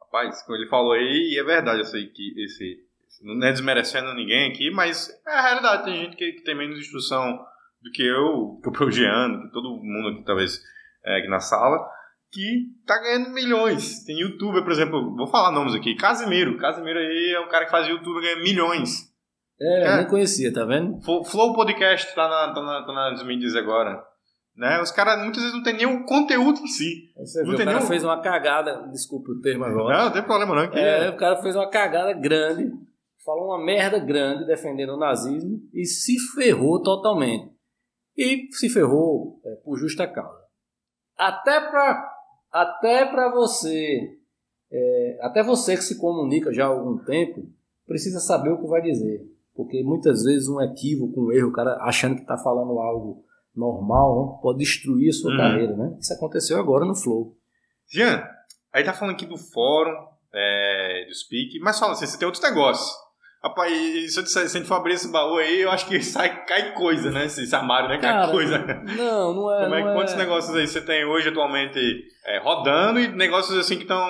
[0.02, 2.78] Rapaz, como ele falou aí, e é verdade, eu sei que esse,
[3.24, 5.86] não é desmerecendo ninguém aqui, mas é a realidade.
[5.86, 7.40] Tem gente que, que tem menos instrução
[7.82, 10.62] do que eu, que o Progeano, que todo mundo aqui, talvez,
[11.06, 11.80] é, aqui na sala,
[12.34, 14.04] que tá ganhando milhões.
[14.04, 16.58] Tem youtuber, por exemplo, vou falar nomes aqui, Casimiro.
[16.58, 19.14] Casimiro aí é um cara que faz YouTube e ganha milhões.
[19.62, 21.00] É, é, nem conhecia, tá vendo?
[21.02, 24.04] Flow Podcast tá, na, tá, na, tá nas mídias agora.
[24.56, 24.82] Né?
[24.82, 27.12] Os caras muitas vezes não tem nem o conteúdo em si.
[27.18, 27.88] Você não viu, o cara nenhum...
[27.88, 29.98] fez uma cagada, desculpa o termo agora.
[29.98, 30.70] Não, não tem problema não.
[30.70, 32.72] Que é, o cara fez uma cagada grande,
[33.24, 37.52] falou uma merda grande defendendo o nazismo e se ferrou totalmente.
[38.18, 40.44] E se ferrou é, por justa causa.
[41.18, 42.13] Até pra,
[42.54, 44.18] até pra você,
[44.72, 47.50] é, até você que se comunica já há algum tempo,
[47.88, 49.28] precisa saber o que vai dizer.
[49.56, 53.24] Porque muitas vezes um equívoco, um erro, o cara achando que está falando algo
[53.56, 55.38] normal, pode destruir a sua uhum.
[55.38, 55.98] carreira, né?
[56.00, 57.36] Isso aconteceu agora no Flow.
[57.88, 58.24] Jean,
[58.72, 62.44] aí tá falando aqui do fórum, é, do Speak, mas fala assim, você tem outros
[62.44, 63.03] negócios.
[63.44, 66.46] Rapaz, se, eu, se a gente for abrir esse baú aí, eu acho que sai,
[66.46, 67.26] cai coisa, né?
[67.26, 67.98] Esse, esse armário, né?
[67.98, 68.60] Cai Cara, coisa.
[68.98, 69.64] Não, não é.
[69.64, 70.18] Como é, não quantos é...
[70.18, 71.80] negócios aí você tem hoje atualmente
[72.26, 74.08] é, rodando e negócios assim que estão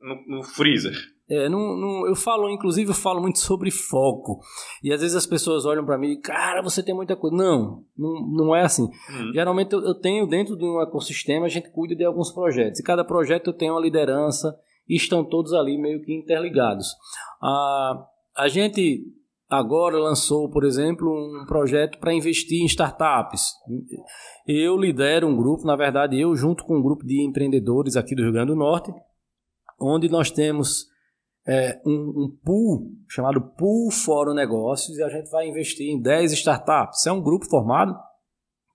[0.00, 0.94] no, no freezer?
[1.28, 4.38] É, não, não, eu falo, inclusive, eu falo muito sobre foco.
[4.82, 7.36] E às vezes as pessoas olham para mim e, cara, você tem muita coisa.
[7.36, 8.84] Não, não, não é assim.
[8.84, 9.32] Uhum.
[9.34, 12.78] Geralmente eu, eu, tenho dentro de um ecossistema, a gente cuida de alguns projetos.
[12.78, 14.56] E cada projeto eu tenho uma liderança
[14.88, 16.94] e estão todos ali meio que interligados.
[17.42, 19.04] A, a gente
[19.48, 23.52] agora lançou, por exemplo, um projeto para investir em startups.
[24.46, 28.22] Eu lidero um grupo, na verdade, eu junto com um grupo de empreendedores aqui do
[28.22, 28.92] Rio Grande do Norte,
[29.80, 30.86] onde nós temos
[31.46, 36.32] é, um, um, pool chamado Pool Fórum Negócios e a gente vai investir em 10
[36.32, 37.06] startups.
[37.06, 37.94] É um grupo formado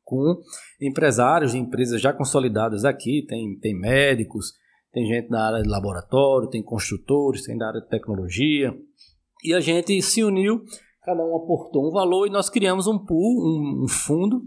[0.03, 0.41] com
[0.81, 4.53] empresários de empresas já consolidadas aqui, tem, tem médicos,
[4.91, 8.73] tem gente na área de laboratório, tem construtores, tem da área de tecnologia.
[9.43, 10.61] E a gente se uniu,
[11.03, 14.41] cada um aportou um valor e nós criamos um pool, um, fundo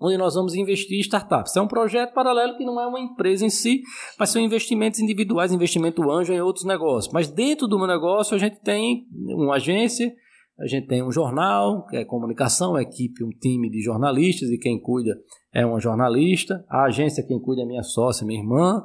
[0.00, 1.56] onde nós vamos investir em startups.
[1.56, 3.82] É um projeto paralelo que não é uma empresa em si,
[4.18, 7.12] mas são investimentos individuais, investimento anjo em outros negócios.
[7.12, 10.12] Mas dentro do meu negócio a gente tem uma agência,
[10.58, 14.58] a gente tem um jornal, que é comunicação, uma equipe, um time de jornalistas e
[14.58, 15.16] quem cuida
[15.52, 16.64] é uma jornalista.
[16.68, 18.82] A agência quem cuida é minha sócia, minha irmã.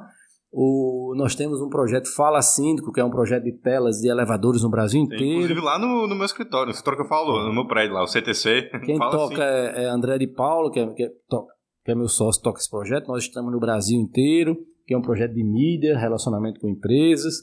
[0.52, 4.62] O, nós temos um projeto Fala Síndico, que é um projeto de telas de elevadores
[4.62, 5.24] no Brasil inteiro.
[5.24, 8.02] Inclusive lá no, no meu escritório, no escritório que eu falo, no meu prédio lá,
[8.02, 8.70] o CTC.
[8.84, 12.42] Quem toca é, é, André de Paulo, que é, que, é, que é meu sócio,
[12.42, 13.06] toca esse projeto.
[13.06, 17.34] Nós estamos no Brasil inteiro, que é um projeto de mídia, relacionamento com empresas.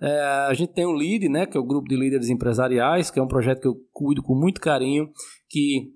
[0.00, 3.18] É, a gente tem o LEAD, né, que é o Grupo de Líderes Empresariais, que
[3.18, 5.08] é um projeto que eu cuido com muito carinho,
[5.50, 5.90] que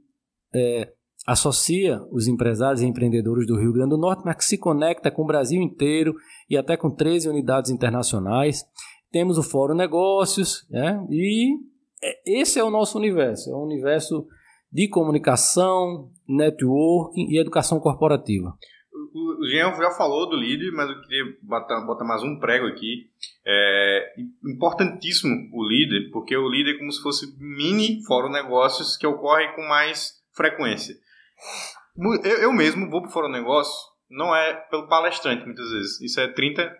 [0.52, 0.88] é,
[1.26, 5.22] associa os empresários e empreendedores do Rio Grande do Norte, mas que se conecta com
[5.22, 6.14] o Brasil inteiro
[6.48, 8.64] e até com 13 unidades internacionais.
[9.12, 11.04] Temos o Fórum Negócios, né?
[11.10, 11.56] e
[12.02, 14.26] é, esse é o nosso universo, é um universo
[14.72, 18.54] de comunicação, networking e educação corporativa.
[19.12, 23.08] O Jean já falou do líder, mas eu queria botar, botar mais um prego aqui.
[23.44, 24.12] É
[24.44, 29.48] importantíssimo o líder, porque o líder é como se fosse mini fórum negócios que ocorre
[29.54, 30.94] com mais frequência.
[32.24, 33.74] Eu, eu mesmo vou para o Fórum Negócio,
[34.10, 36.00] não é pelo palestrante, muitas vezes.
[36.00, 36.72] Isso é 30,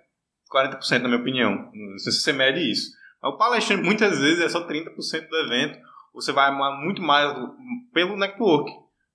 [0.52, 1.70] 40% na minha opinião.
[1.72, 2.90] Não sei se você mede isso.
[3.22, 5.78] Mas o palestrante, muitas vezes, é só 30% do evento.
[6.14, 7.32] Você vai muito mais
[7.92, 8.70] pelo network.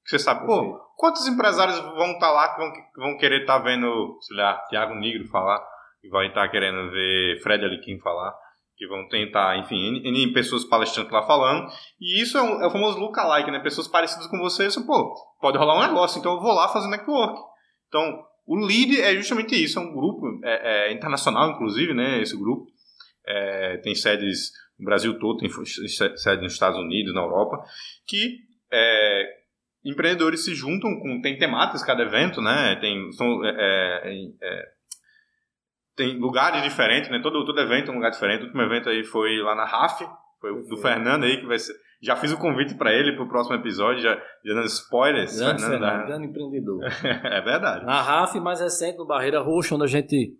[0.05, 3.57] Você sabe, pô, quantos empresários vão estar tá lá que vão, que vão querer estar
[3.57, 5.65] tá vendo, sei lá, Tiago Negro falar,
[6.03, 8.33] e vai estar tá querendo ver Fred Aliquim falar
[8.77, 11.67] que vão tentar, enfim, N, N pessoas palestrantes lá falando.
[11.99, 13.59] E isso é, um, é o famoso lookalike, né?
[13.59, 16.89] Pessoas parecidas com você, você, pô, pode rolar um negócio, então eu vou lá fazer
[16.89, 17.39] network.
[17.87, 22.21] Então, o LEAD é justamente isso, é um grupo é, é internacional, inclusive, né?
[22.21, 22.65] Esse grupo.
[23.27, 27.57] É, tem sedes no Brasil todo, tem sede nos Estados Unidos, na Europa,
[28.05, 28.39] que
[28.71, 29.29] é,
[29.83, 31.21] empreendedores se juntam com.
[31.21, 32.75] Tem temáticas cada evento, né?
[32.75, 34.11] Tem, são, é, é,
[34.41, 34.74] é
[35.95, 37.19] tem lugares diferentes, né?
[37.21, 38.41] Todo, todo evento é um lugar diferente.
[38.41, 40.05] O último evento aí foi lá na RAF,
[40.39, 41.73] foi o do Fernando aí, que vai ser.
[42.01, 45.37] Já fiz o convite para ele para o próximo episódio, já, já dando spoilers.
[45.37, 46.05] Grande Fernando, Fernando da...
[46.05, 46.83] grande empreendedor.
[47.03, 47.85] é verdade.
[47.85, 50.33] Na RAF, mais recente, no Barreira Roxa, onde a gente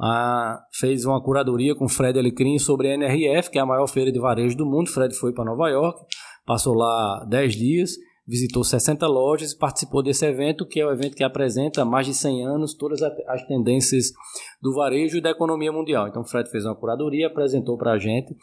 [0.00, 3.86] ah, fez uma curadoria com o Fred Alecrim sobre a NRF, que é a maior
[3.86, 4.90] feira de varejo do mundo.
[4.90, 6.00] Fred foi para Nova York,
[6.44, 7.90] passou lá 10 dias
[8.26, 12.06] visitou 60 lojas e participou desse evento, que é o evento que apresenta há mais
[12.06, 14.12] de 100 anos todas as tendências
[14.60, 16.08] do varejo e da economia mundial.
[16.08, 18.34] Então, o Fred fez uma curadoria, apresentou para a gente,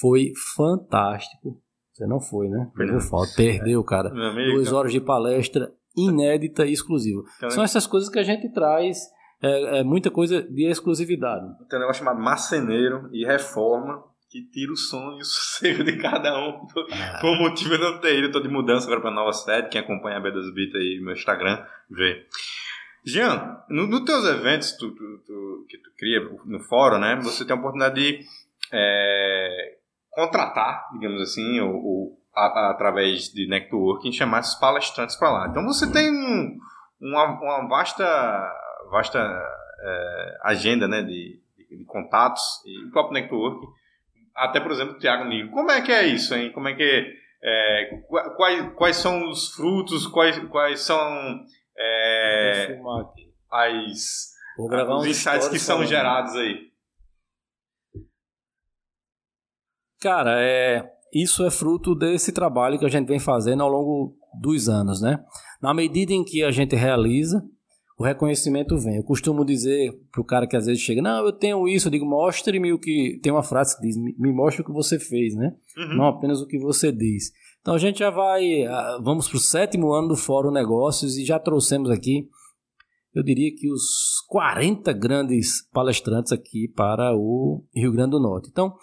[0.00, 1.60] foi fantástico.
[1.92, 2.70] Você não foi, né?
[2.76, 3.00] Perdeu
[3.34, 4.10] perdeu, cara.
[4.10, 7.22] Duas horas de palestra inédita e exclusiva.
[7.48, 8.98] São essas coisas que a gente traz,
[9.42, 11.46] é, é muita coisa de exclusividade.
[11.70, 14.04] Tem um negócio chamado marceneiro e reforma,
[14.42, 17.18] que tira o sono e o sossego de cada um ah.
[17.20, 18.26] por motivo de não ter ido.
[18.26, 19.68] Estou de mudança agora para nova sede.
[19.68, 22.26] Quem acompanha a B2 Bit aí no meu Instagram, vê.
[23.04, 27.44] Jean, nos no teus eventos tu, tu, tu, que tu cria no fórum, né, você
[27.44, 28.26] tem a oportunidade de
[28.72, 29.76] é,
[30.10, 35.46] contratar, digamos assim, ou, ou a, a, através de networking, chamar esses palestrantes para lá.
[35.48, 36.58] Então você tem um,
[37.00, 38.04] uma, uma, vasta,
[38.90, 43.66] vasta é, agenda né, de, de, de, contatos e o próprio networking.
[44.36, 45.50] Até, por exemplo, o Thiago Nigo.
[45.50, 46.52] Como é que é isso, hein?
[46.52, 47.06] Como é que
[47.42, 48.02] é,
[48.36, 51.44] quais, quais são os frutos, quais, quais são
[51.78, 52.78] é,
[53.50, 56.72] as, os insights que são gerados aí?
[60.00, 64.68] Cara, é, isso é fruto desse trabalho que a gente vem fazendo ao longo dos
[64.68, 65.24] anos, né?
[65.62, 67.42] Na medida em que a gente realiza,
[67.98, 68.96] o reconhecimento vem.
[68.96, 71.92] Eu costumo dizer para o cara que às vezes chega, não, eu tenho isso, eu
[71.92, 73.18] digo, mostre-me o que.
[73.22, 75.54] Tem uma frase que diz, me mostre o que você fez, né?
[75.76, 75.96] Uhum.
[75.96, 77.32] Não apenas o que você diz.
[77.60, 81.24] Então a gente já vai, ah, vamos para o sétimo ano do Fórum Negócios e
[81.24, 82.28] já trouxemos aqui,
[83.14, 88.50] eu diria que os 40 grandes palestrantes aqui para o Rio Grande do Norte.
[88.50, 88.74] Então,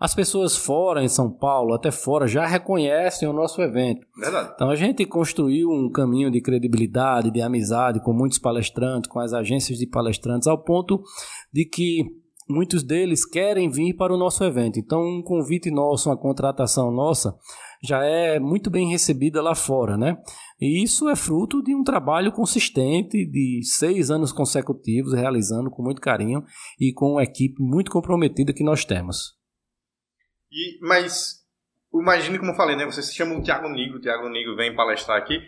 [0.00, 4.06] as pessoas fora, em São Paulo, até fora, já reconhecem o nosso evento.
[4.16, 4.52] Verdade.
[4.54, 9.34] Então a gente construiu um caminho de credibilidade, de amizade com muitos palestrantes, com as
[9.34, 11.02] agências de palestrantes, ao ponto
[11.52, 12.04] de que
[12.48, 14.78] muitos deles querem vir para o nosso evento.
[14.78, 17.36] Então, um convite nosso, uma contratação nossa,
[17.82, 20.16] já é muito bem recebida lá fora, né?
[20.58, 26.00] E isso é fruto de um trabalho consistente de seis anos consecutivos, realizando com muito
[26.00, 26.42] carinho
[26.78, 29.39] e com uma equipe muito comprometida que nós temos.
[30.50, 31.44] E, mas,
[31.94, 32.84] imagine como eu falei, né?
[32.84, 35.40] Você se chama o Tiago Nigo, o Tiago Nigo vem palestrar aqui,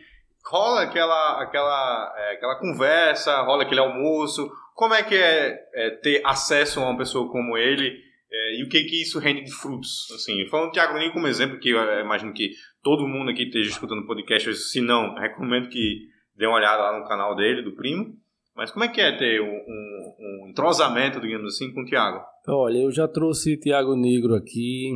[0.45, 4.51] rola aquela, aquela, é, aquela conversa, rola aquele almoço.
[4.75, 8.01] Como é que é, é ter acesso a uma pessoa como ele?
[8.31, 10.11] É, e o que que isso rende de frutos?
[10.15, 13.71] Assim, falando do Tiago Nigo como exemplo, que eu imagino que todo mundo aqui esteja
[13.71, 17.75] escutando o podcast, se não, recomendo que dê uma olhada lá no canal dele, do
[17.75, 18.17] primo.
[18.55, 22.23] Mas como é que é ter um, um, um entrosamento, digamos assim, com o Tiago?
[22.49, 24.91] Olha, eu já trouxe Tiago Negro aqui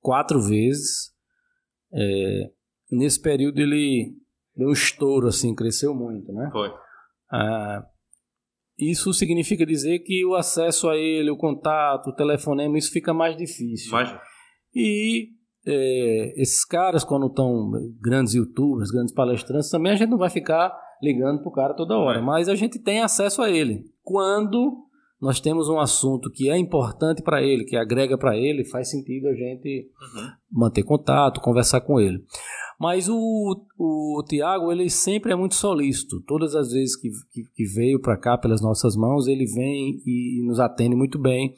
[0.00, 1.12] quatro vezes.
[1.92, 2.50] É,
[2.90, 4.12] nesse período ele
[4.56, 6.48] deu um estouro, assim, cresceu muito, né?
[6.52, 6.70] Foi.
[7.30, 7.86] Ah,
[8.78, 13.36] isso significa dizer que o acesso a ele, o contato, o telefonema, isso fica mais
[13.36, 13.92] difícil.
[13.92, 14.12] Mais.
[14.74, 15.28] E
[15.66, 20.76] é, esses caras, quando estão grandes youtubers, grandes palestrantes, também a gente não vai ficar
[21.02, 22.20] ligando pro cara toda hora.
[22.20, 22.22] É.
[22.22, 23.84] Mas a gente tem acesso a ele.
[24.02, 24.86] Quando
[25.20, 29.28] nós temos um assunto que é importante para ele, que agrega para ele, faz sentido
[29.28, 30.28] a gente uhum.
[30.50, 32.24] manter contato, conversar com ele.
[32.78, 36.20] Mas o, o Tiago, ele sempre é muito solícito.
[36.26, 40.42] Todas as vezes que, que, que veio para cá pelas nossas mãos, ele vem e
[40.44, 41.54] nos atende muito bem.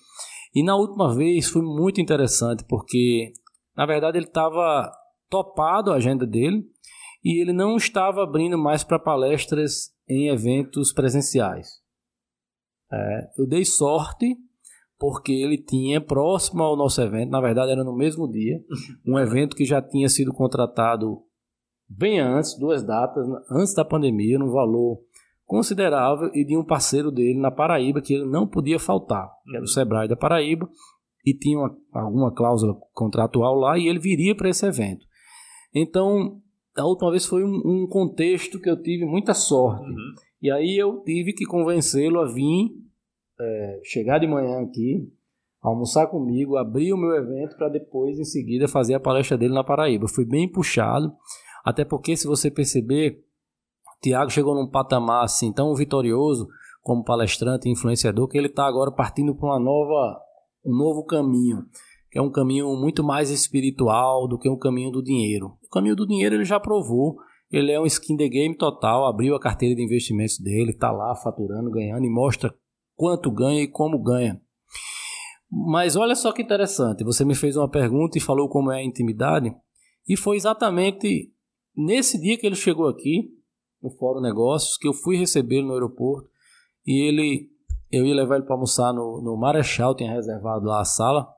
[0.55, 3.33] E na última vez foi muito interessante, porque
[3.75, 4.91] na verdade ele estava
[5.31, 6.65] topado a agenda dele
[7.25, 11.83] e ele não estava abrindo mais para palestras em eventos presenciais.
[12.93, 14.37] É, eu dei sorte
[14.99, 18.63] porque ele tinha próximo ao nosso evento, na verdade era no mesmo dia,
[19.07, 21.23] um evento que já tinha sido contratado
[21.89, 25.01] bem antes, duas datas, antes da pandemia, num valor
[25.45, 29.65] considerável e de um parceiro dele na Paraíba que ele não podia faltar, que era
[29.65, 30.69] o Sebrae da Paraíba,
[31.25, 35.07] e tinha uma, alguma cláusula contratual lá e ele viria para esse evento.
[35.75, 36.41] Então,
[36.77, 39.85] a última vez foi um, um contexto que eu tive muita sorte.
[39.85, 40.15] Uhum.
[40.43, 42.71] E aí eu tive que convencê-lo a vir,
[43.41, 45.11] é, chegar de manhã aqui,
[45.63, 49.65] almoçar comigo, abrir o meu evento para depois, em seguida, fazer a palestra dele na
[49.65, 50.07] Paraíba.
[50.07, 51.13] Fui bem puxado,
[51.65, 53.25] até porque, se você perceber,
[54.03, 56.47] Tiago chegou num patamar assim tão vitorioso
[56.83, 60.21] como palestrante e influenciador que ele está agora partindo para uma nova,
[60.67, 61.65] um novo caminho,
[62.14, 65.59] é um caminho muito mais espiritual do que um caminho do dinheiro.
[65.64, 67.16] O caminho do dinheiro ele já provou
[67.56, 71.15] ele é um skin the game total, abriu a carteira de investimentos dele, está lá
[71.15, 72.52] faturando, ganhando e mostra
[72.96, 74.40] quanto ganha e como ganha.
[75.48, 78.85] Mas olha só que interessante, você me fez uma pergunta e falou como é a
[78.85, 79.54] intimidade,
[80.08, 81.33] e foi exatamente
[81.77, 83.31] nesse dia que ele chegou aqui,
[83.81, 86.29] no Fórum Negócios, que eu fui recebê-lo no aeroporto,
[86.85, 87.50] e ele,
[87.92, 91.29] eu ia levar ele para almoçar no, no Marechal, tinha reservado lá a sala,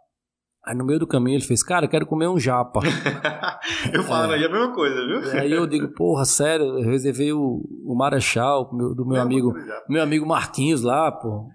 [0.67, 2.81] Aí no meio do caminho ele fez, cara, quero comer um japa.
[3.95, 4.37] eu falo é.
[4.37, 5.41] aí a mesma coisa, viu?
[5.41, 9.55] Aí eu digo, porra, sério, eu reservei o, o Marechal meu, do meu amigo,
[9.89, 11.47] meu amigo Marquinhos lá, pô.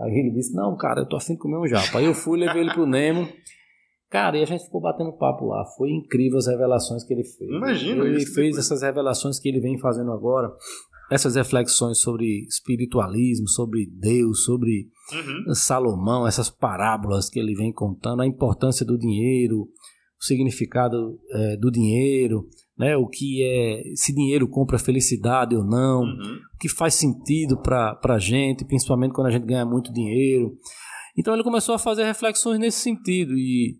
[0.00, 1.98] Aí ele disse, não, cara, eu tô afim de comer um japa.
[1.98, 3.28] Aí eu fui, levei ele pro Nemo.
[4.10, 5.64] Cara, e a gente ficou batendo papo lá.
[5.76, 7.50] Foi incrível as revelações que ele fez.
[7.50, 8.64] Imagina Ele isso fez depois.
[8.64, 10.48] essas revelações que ele vem fazendo agora.
[11.10, 15.54] Essas reflexões sobre espiritualismo, sobre Deus, sobre Uhum.
[15.54, 21.70] Salomão, essas parábolas que ele vem contando, a importância do dinheiro, o significado eh, do
[21.70, 22.96] dinheiro, né?
[22.96, 26.38] o que é, se dinheiro compra felicidade ou não, Uhum.
[26.54, 30.56] o que faz sentido para a gente, principalmente quando a gente ganha muito dinheiro.
[31.16, 33.78] Então ele começou a fazer reflexões nesse sentido e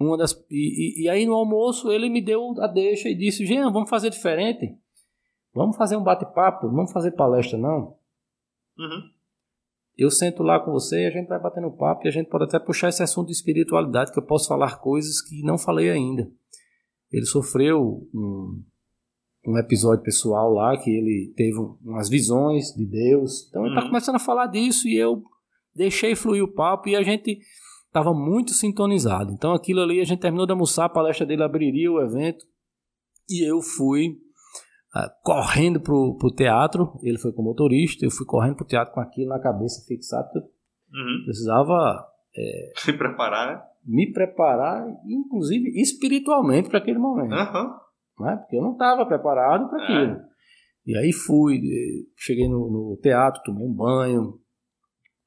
[0.00, 3.46] uma das e, e- e aí no almoço ele me deu a deixa e disse:
[3.46, 4.74] Jean, vamos fazer diferente,
[5.54, 7.96] vamos fazer um bate-papo, não vamos fazer palestra não.
[8.76, 9.02] Uhum.
[9.96, 12.44] Eu sento lá com você e a gente vai batendo papo e a gente pode
[12.44, 16.28] até puxar esse assunto de espiritualidade que eu posso falar coisas que não falei ainda.
[17.12, 18.60] Ele sofreu um,
[19.46, 23.46] um episódio pessoal lá que ele teve um- umas visões de Deus.
[23.48, 23.88] Então ele está Uhum.
[23.90, 25.22] começando a falar disso e eu
[25.74, 27.38] deixei fluir o papo e a gente
[27.86, 29.32] estava muito sintonizado.
[29.32, 32.44] Então aquilo ali a gente terminou de almoçar, a palestra dele abriria o evento
[33.30, 34.18] e eu fui
[34.94, 36.92] ah, correndo pro, pro teatro.
[37.02, 40.28] Ele foi como motorista, eu fui correndo pro teatro com aquilo na cabeça fixado.
[40.92, 41.22] Uhum.
[41.24, 42.06] precisava
[42.76, 43.62] Se preparar, né?
[43.84, 47.74] me preparar, inclusive espiritualmente, para aquele momento Aham.
[48.20, 48.36] né?
[48.36, 49.84] Porque eu não estava preparado para É.
[49.84, 50.20] aquilo.
[50.86, 54.38] E aí fui, eh, cheguei no, no teatro, tomei um banho,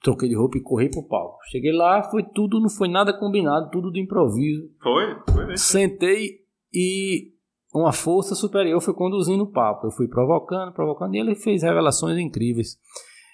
[0.01, 1.39] troquei de roupa e corri pro palco.
[1.49, 4.69] Cheguei lá, foi tudo, não foi nada combinado, tudo do improviso.
[4.81, 5.15] Foi?
[5.33, 5.57] Foi mesmo.
[5.57, 7.33] Sentei e
[7.77, 9.87] uma força superior foi conduzindo o papo.
[9.87, 12.77] Eu fui provocando, provocando, e ele fez revelações incríveis.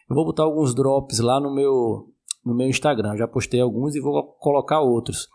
[0.09, 2.09] Eu vou botar alguns drops lá no meu,
[2.45, 3.15] no meu Instagram.
[3.17, 5.27] Já postei alguns e vou colocar outros.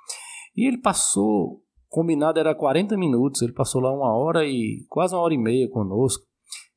[0.56, 5.22] E ele passou, combinado era 40 minutos, ele passou lá uma hora e quase uma
[5.22, 6.24] hora e meia conosco.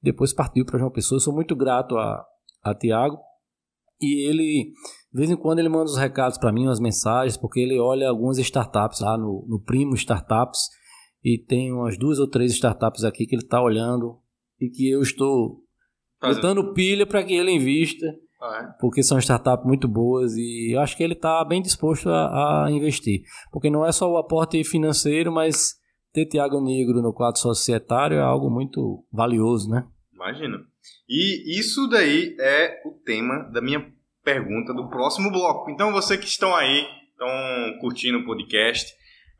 [0.01, 1.17] Depois partiu para João Pessoa.
[1.17, 2.25] Eu sou muito grato a,
[2.63, 3.17] a Tiago.
[4.01, 4.71] E ele,
[5.13, 8.09] de vez em quando, ele manda os recados para mim, umas mensagens, porque ele olha
[8.09, 10.59] algumas startups lá no, no Primo Startups.
[11.24, 14.17] E tem umas duas ou três startups aqui que ele está olhando
[14.59, 15.63] e que eu estou
[16.19, 18.05] Fazendo- botando pilha para que ele invista,
[18.41, 22.65] Ah, porque são startups muito boas e eu acho que ele está bem disposto a,
[22.65, 23.22] a investir.
[23.51, 25.76] Porque não é só o aporte financeiro, mas
[26.11, 29.86] ter Tiago Negro no quadro societário é algo muito valioso, né?
[29.88, 30.15] é.
[30.15, 30.57] Imagina.
[31.07, 33.91] E isso daí é o tema da minha
[34.24, 35.69] pergunta do próximo bloco.
[35.72, 37.28] Então, você que estão aí, estão
[37.80, 38.91] curtindo o podcast,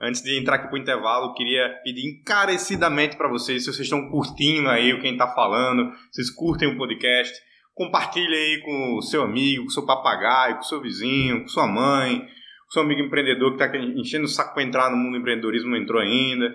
[0.02, 4.10] antes de entrar aqui pro intervalo, eu queria pedir encarecidamente para vocês, se vocês estão
[4.10, 7.34] curtindo aí o que a gente tá falando, vocês curtem o podcast,
[7.74, 11.48] compartilhe aí com o seu amigo, com o seu papagaio, com o seu vizinho, com
[11.48, 14.98] sua mãe, com o seu amigo empreendedor que está enchendo o saco para entrar no
[14.98, 16.52] mundo do empreendedorismo, não entrou ainda.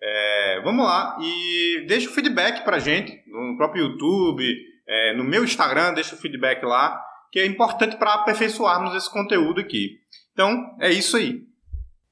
[0.00, 4.44] É, vamos lá e deixa o feedback pra gente no próprio YouTube,
[4.86, 7.00] é, no meu Instagram, deixa o feedback lá,
[7.32, 9.98] que é importante para aperfeiçoarmos esse conteúdo aqui.
[10.32, 11.47] Então, é isso aí.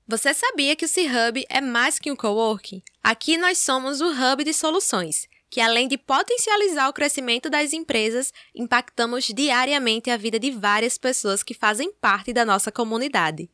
[0.09, 2.80] Você sabia que o C-Hub é mais que um coworking?
[3.02, 8.32] Aqui nós somos o hub de soluções, que além de potencializar o crescimento das empresas,
[8.54, 13.50] impactamos diariamente a vida de várias pessoas que fazem parte da nossa comunidade.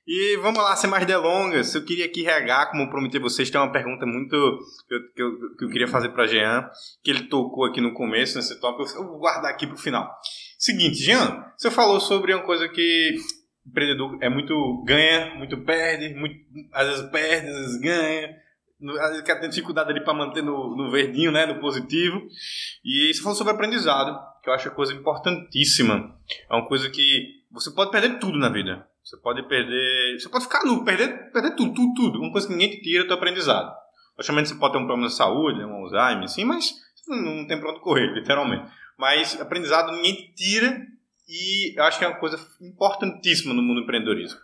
[0.08, 3.62] E vamos lá, sem mais delongas, eu queria aqui regar, como prometi a vocês, tem
[3.62, 4.32] uma pergunta muito
[4.88, 6.68] que eu, que eu, que eu queria fazer para Jean,
[7.04, 10.10] que ele tocou aqui no começo nesse tópico, eu vou guardar aqui para o final.
[10.58, 13.16] Seguinte, Jean, você falou sobre uma coisa que
[13.68, 16.40] empreendedor é muito ganha, muito perde, muito,
[16.74, 18.47] às vezes perde, às vezes ganha,
[19.26, 22.22] quer ter dificuldade ali para manter no, no verdinho, né, no positivo.
[22.84, 26.16] E você falou sobre aprendizado, que eu acho uma coisa importantíssima.
[26.50, 28.88] É uma coisa que você pode perder tudo na vida.
[29.04, 32.20] Você pode perder, você pode ficar nu, perder, perder tudo, tudo, tudo.
[32.20, 33.74] Uma coisa que ninguém te tira é teu aprendizado.
[34.18, 36.74] Logicamente você pode ter um problema de saúde, um Alzheimer, assim, mas
[37.08, 38.70] não, tem pra onde correr, literalmente.
[38.98, 40.86] Mas aprendizado ninguém te tira
[41.28, 44.40] e eu acho que é uma coisa importantíssima no mundo do empreendedorismo.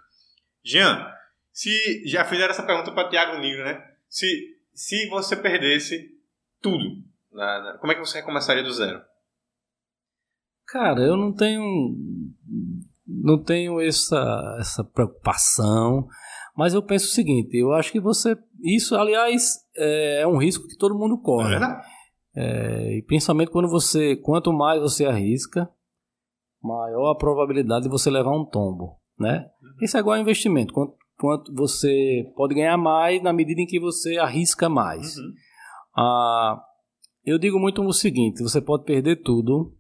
[0.64, 1.12] Jean,
[1.52, 3.93] se já fizeram essa pergunta para Tiago Negro, né?
[4.14, 4.28] Se,
[4.76, 6.08] se você perdesse
[6.62, 6.84] tudo,
[7.32, 9.02] na- na- como é que você recomeçaria do zero?
[10.68, 11.64] Cara, eu não tenho
[13.08, 16.08] não tenho essa essa preocupação,
[16.56, 20.68] mas eu penso o seguinte, eu acho que você isso, aliás, é, é um risco
[20.68, 21.50] que todo mundo é corre.
[21.50, 21.84] verdade?
[22.36, 25.68] É, e principalmente quando você, quanto mais você arrisca,
[26.62, 29.50] maior a probabilidade de você levar um tombo, né?
[29.82, 30.72] Isso é igual a investimento.
[30.72, 35.18] Quanto, quanto você pode ganhar mais na medida em que você arrisca mais.
[35.18, 35.34] Uhum.
[35.96, 36.64] Ah,
[37.26, 39.76] eu digo muito o seguinte: você pode perder tudo,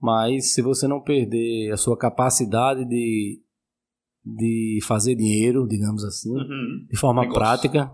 [0.00, 3.40] mas se você não perder a sua capacidade de,
[4.24, 6.86] de fazer dinheiro, digamos assim, uhum.
[6.90, 7.40] de forma Negócio.
[7.40, 7.92] prática,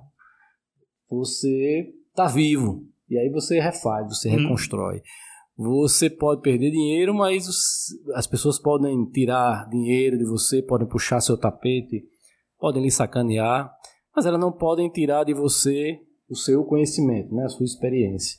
[1.09, 2.87] você está vivo.
[3.09, 4.37] E aí você refaz, você uhum.
[4.37, 5.03] reconstrói.
[5.57, 7.47] Você pode perder dinheiro, mas
[8.15, 12.05] as pessoas podem tirar dinheiro de você, podem puxar seu tapete,
[12.63, 13.69] podem lhe sacanear,
[14.15, 15.99] mas elas não podem tirar de você
[16.31, 18.39] o seu conhecimento, né, a sua experiência.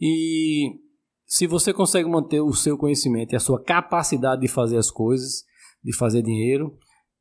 [0.00, 0.78] E
[1.26, 5.44] se você consegue manter o seu conhecimento e a sua capacidade de fazer as coisas,
[5.84, 6.74] de fazer dinheiro,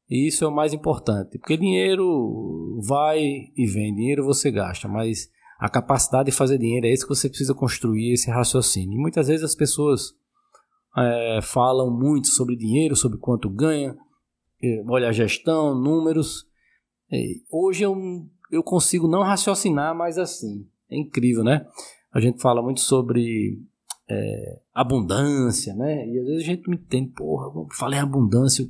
[0.10, 5.30] isso é o mais importante, porque dinheiro vai e vem, dinheiro você gasta, mas
[5.60, 8.98] a capacidade de fazer dinheiro é isso que você precisa construir, esse raciocínio.
[8.98, 10.14] E muitas vezes as pessoas
[10.98, 13.96] é, falam muito sobre dinheiro, sobre quanto ganha,
[14.88, 16.46] olha a gestão, números.
[17.12, 17.18] É,
[17.52, 17.96] hoje eu,
[18.52, 20.68] eu consigo não raciocinar mais assim.
[20.90, 21.66] É incrível, né?
[22.12, 23.60] A gente fala muito sobre
[24.10, 26.08] é, abundância, né?
[26.08, 28.66] E às vezes a gente não entende, porra, falei abundância,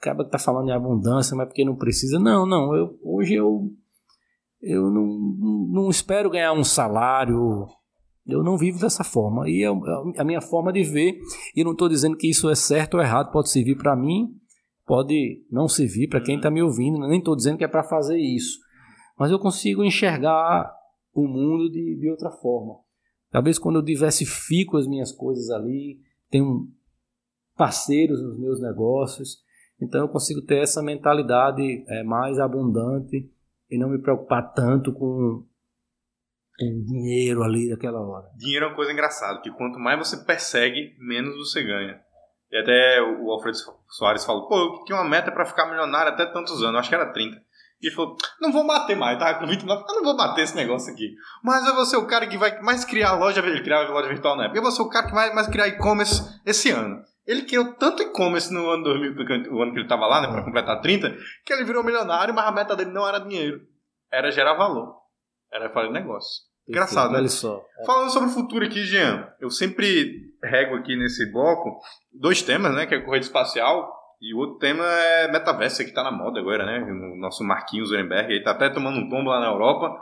[0.00, 2.18] acaba que tá falando em abundância, mas porque não precisa.
[2.18, 3.70] Não, não, eu, hoje eu,
[4.60, 5.06] eu não,
[5.68, 7.66] não espero ganhar um salário,
[8.26, 9.48] eu não vivo dessa forma.
[9.48, 11.18] E é, é a minha forma de ver,
[11.54, 14.34] e não estou dizendo que isso é certo ou errado, pode servir para mim,
[14.86, 18.18] pode não servir para quem está me ouvindo, nem estou dizendo que é para fazer
[18.18, 18.58] isso.
[19.18, 20.72] Mas eu consigo enxergar
[21.12, 22.80] o mundo de, de outra forma.
[23.30, 26.68] Talvez quando eu diversifico as minhas coisas ali, tenho
[27.56, 29.38] parceiros nos meus negócios,
[29.80, 33.30] então eu consigo ter essa mentalidade é, mais abundante
[33.70, 35.46] e não me preocupar tanto com,
[36.58, 38.28] com dinheiro ali daquela hora.
[38.36, 42.01] Dinheiro é uma coisa engraçada, que quanto mais você persegue, menos você ganha.
[42.52, 43.56] E até o Alfredo
[43.88, 46.94] Soares falou, pô, eu tinha uma meta para ficar milionário até tantos anos, acho que
[46.94, 47.36] era 30.
[47.80, 49.34] E ele falou, não vou bater mais, tá?
[49.34, 51.14] Com 29, eu não vou bater esse negócio aqui.
[51.42, 54.36] Mas eu vou ser o cara que vai mais criar loja, ele criava loja virtual
[54.36, 54.58] na época.
[54.58, 57.02] Eu vou ser o cara que vai mais criar e-commerce esse ano.
[57.26, 60.44] Ele criou tanto e-commerce no ano 2000, o ano que ele estava lá, né, para
[60.44, 63.62] completar 30, que ele virou milionário, mas a meta dele não era dinheiro.
[64.12, 64.94] Era gerar valor.
[65.50, 66.42] Era fazer negócio.
[66.68, 67.26] Engraçado, né?
[67.28, 67.64] Só.
[67.80, 67.86] É.
[67.86, 71.80] Falando sobre o futuro aqui, Jean, eu sempre rego aqui nesse bloco
[72.12, 72.86] dois temas, né?
[72.86, 76.38] Que é a corrida espacial e o outro tema é metaverso, que está na moda
[76.38, 76.80] agora, né?
[76.80, 79.92] O nosso Marquinhos Zuckerberg, ele tá até tomando um tombo lá na Europa.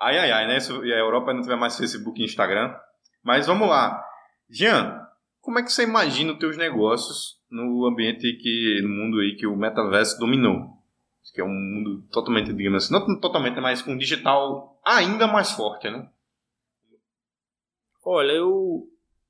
[0.00, 0.58] Ai, ai, ai, né?
[0.58, 2.74] Se a Europa não tiver mais Facebook e Instagram.
[3.22, 4.02] Mas vamos lá.
[4.48, 5.06] Jean,
[5.42, 9.46] como é que você imagina os teus negócios no ambiente que, no mundo aí que
[9.46, 10.78] o metaverso dominou?
[11.34, 15.90] Que é um mundo totalmente, digamos assim, não totalmente, mas com digital ainda mais forte,
[15.90, 16.08] né?
[18.02, 18.88] Olha, eu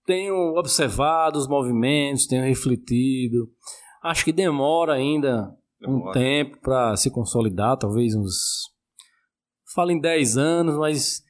[0.08, 3.46] tenho observado os movimentos, tenho refletido.
[4.02, 6.08] Acho que demora ainda demora.
[6.08, 8.34] um tempo para se consolidar, talvez uns.
[9.74, 11.22] Fala em 10 anos, mas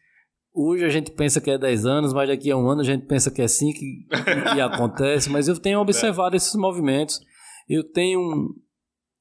[0.55, 3.05] hoje a gente pensa que é 10 anos, mas daqui a um ano a gente
[3.05, 4.07] pensa que é 5 e,
[4.57, 5.29] e acontece.
[5.29, 7.21] Mas eu tenho observado esses movimentos.
[7.69, 8.49] Eu tenho um,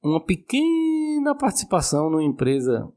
[0.04, 2.88] uma pequena participação numa empresa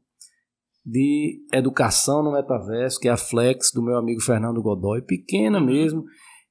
[0.86, 5.66] de educação no metaverso, que é a Flex, do meu amigo Fernando Godoy, pequena uhum.
[5.66, 6.04] mesmo,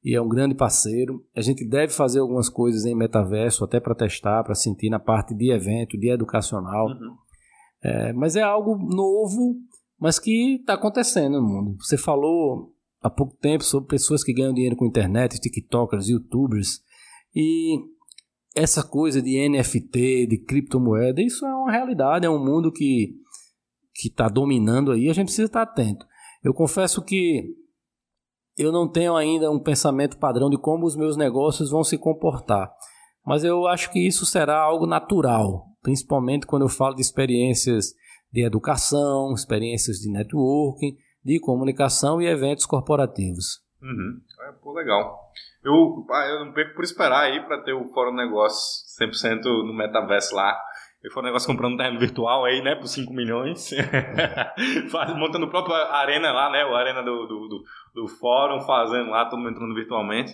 [0.04, 1.24] e é um grande parceiro.
[1.36, 5.34] A gente deve fazer algumas coisas em metaverso, até para testar, para sentir na parte
[5.34, 6.88] de evento, de educacional.
[6.88, 7.16] Uhum.
[7.84, 9.56] É, mas é algo novo,
[10.00, 11.78] mas que está acontecendo no mundo.
[11.80, 16.82] Você falou há pouco tempo sobre pessoas que ganham dinheiro com internet, TikTokers, YouTubers,
[17.36, 17.80] e
[18.56, 23.16] essa coisa de NFT, de criptomoeda, isso é uma realidade, é um mundo que
[23.94, 26.06] que está dominando aí, a gente precisa estar atento.
[26.44, 27.56] Eu confesso que
[28.58, 32.72] eu não tenho ainda um pensamento padrão de como os meus negócios vão se comportar.
[33.26, 37.94] Mas eu acho que isso será algo natural, principalmente quando eu falo de experiências
[38.32, 43.62] de educação, experiências de networking, de comunicação e eventos corporativos.
[43.82, 44.22] Uhum.
[44.48, 45.32] É, pô, legal.
[45.64, 50.36] Eu, eu não perco por esperar aí para ter o Fórum Negócio 100% no metaverso
[50.36, 50.58] lá.
[51.04, 53.72] Eu for um negócio comprando um terreno virtual aí, né, por 5 milhões.
[55.18, 57.64] montando a própria arena lá, né, a arena do, do, do,
[57.96, 60.32] do, fórum, fazendo lá, todo mundo entrando virtualmente.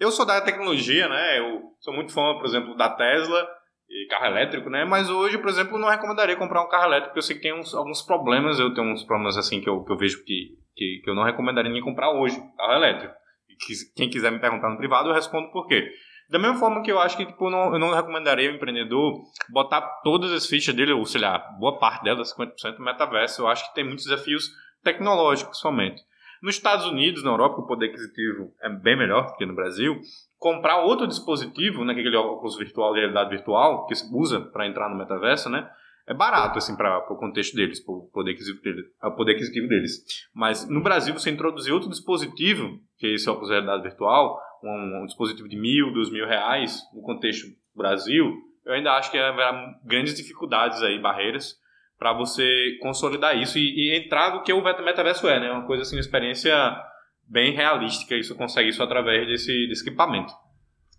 [0.00, 3.48] Eu sou da tecnologia, né, eu sou muito fã, por exemplo, da Tesla
[3.88, 7.18] e carro elétrico, né, mas hoje, por exemplo, não recomendaria comprar um carro elétrico, porque
[7.20, 9.92] eu sei que tem uns, alguns problemas, eu tenho uns problemas assim que eu, que
[9.92, 13.14] eu vejo que, que, que eu não recomendaria ninguém comprar hoje, carro elétrico.
[13.48, 15.88] E que, quem quiser me perguntar no privado, eu respondo por quê.
[16.28, 19.80] Da mesma forma que eu acho que tipo, não, eu não recomendaria o empreendedor botar
[20.02, 23.42] todas as fichas dele, ou sei lá, boa parte delas, 50% no metaverso.
[23.42, 24.50] Eu acho que tem muitos desafios
[24.82, 26.02] tecnológicos somente.
[26.42, 29.98] Nos Estados Unidos, na Europa, o poder aquisitivo é bem melhor do que no Brasil.
[30.38, 34.66] Comprar outro dispositivo, né, é aquele óculos virtual de realidade virtual, que se usa para
[34.66, 35.68] entrar no metaverso, né,
[36.06, 40.02] é barato, assim, para o contexto deles, para o aquisitivo deles, poder aquisitivo deles.
[40.32, 45.02] Mas no Brasil, você introduzir outro dispositivo, que é esse óculos de realidade virtual, um,
[45.02, 48.34] um, dispositivo de mil, dois mil reais, no contexto Brasil,
[48.64, 51.54] eu ainda acho que haverá grandes dificuldades aí, barreiras,
[51.98, 55.50] para você consolidar isso e, e, entrar no que o metaverso é, né?
[55.50, 56.54] Uma coisa assim, uma experiência
[57.26, 60.32] bem realística, isso consegue isso através desse, desse equipamento.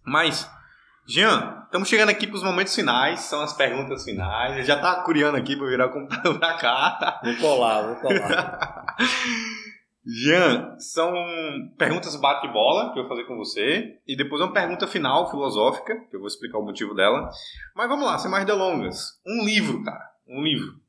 [0.06, 0.50] Mas,
[1.08, 4.56] Jean, estamos chegando aqui para os momentos finais, são as perguntas finais.
[4.56, 7.22] Ele já está curiando aqui para virar o computador para cá.
[7.24, 8.86] Vou colar, vou colar.
[10.12, 11.14] Jean, são
[11.78, 16.16] perguntas bate-bola que eu vou fazer com você e depois uma pergunta final filosófica, que
[16.16, 17.30] eu vou explicar o motivo dela.
[17.76, 19.20] Mas vamos lá, sem mais delongas.
[19.26, 20.10] Um livro, cara.
[20.28, 20.80] Um livro.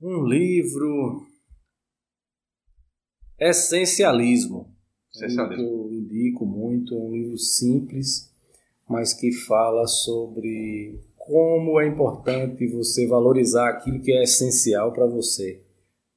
[0.00, 1.26] Um livro.
[3.38, 4.74] Essencialismo.
[5.14, 5.64] Essencialismo.
[5.64, 8.34] Um que eu indico muito, um livro simples,
[8.88, 15.62] mas que fala sobre como é importante você valorizar aquilo que é essencial para você.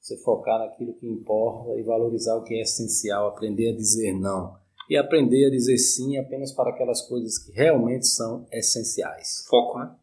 [0.05, 4.55] Você focar naquilo que importa e valorizar o que é essencial, aprender a dizer não.
[4.87, 9.43] E aprender a dizer sim apenas para aquelas coisas que realmente são essenciais.
[9.49, 9.95] Foco, né?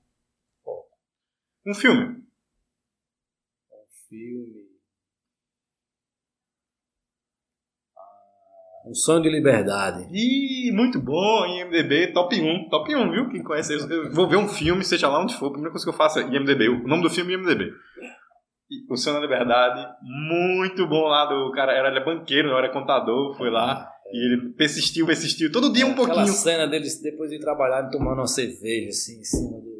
[0.64, 0.88] Foco.
[1.64, 2.16] Um filme.
[3.70, 4.66] Um filme.
[7.96, 10.08] Ah, um sonho de liberdade.
[10.12, 12.68] Ih, muito bom, IMDB, top 1.
[12.70, 13.30] Top 1, viu?
[13.30, 13.86] Quem conhece isso.
[13.88, 16.18] Eu vou ver um filme, seja lá onde for, a primeira coisa que eu faço
[16.18, 16.70] é IMDB.
[16.70, 17.72] O nome do filme é IMDB.
[18.88, 22.72] O Sonho da Liberdade, muito bom lá do cara, era, ele é banqueiro, não era
[22.72, 26.24] contador, foi lá e ele persistiu, persistiu, todo dia um Aquela pouquinho.
[26.24, 29.72] Aquela cena deles depois de trabalhar tomando uma cerveja assim em cima do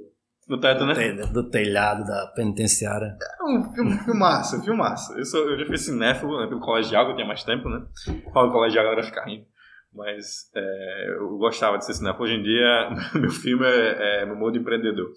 [0.49, 1.12] no teto, né?
[1.32, 3.16] Do telhado da penitenciária.
[3.40, 5.12] É um filme, filmaço, filmaço.
[5.14, 7.86] Eu, sou, eu já fui cinéfilo né, pelo colegial, que eu tinha mais tempo, né?
[8.32, 9.47] Falo colegial, a galera fica rindo.
[9.95, 12.24] Mas é, eu gostava de ser cinéfilo.
[12.24, 15.11] Hoje em dia, meu filme é, é no modo empreendedor.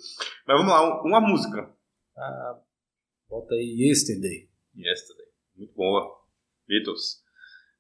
[0.47, 1.69] Mas vamos lá, uma música.
[2.17, 2.55] Ah,
[3.29, 4.49] Bota aí Yesterday.
[4.75, 5.25] Yesterday.
[5.55, 6.05] Muito boa.
[6.67, 7.23] Beatles.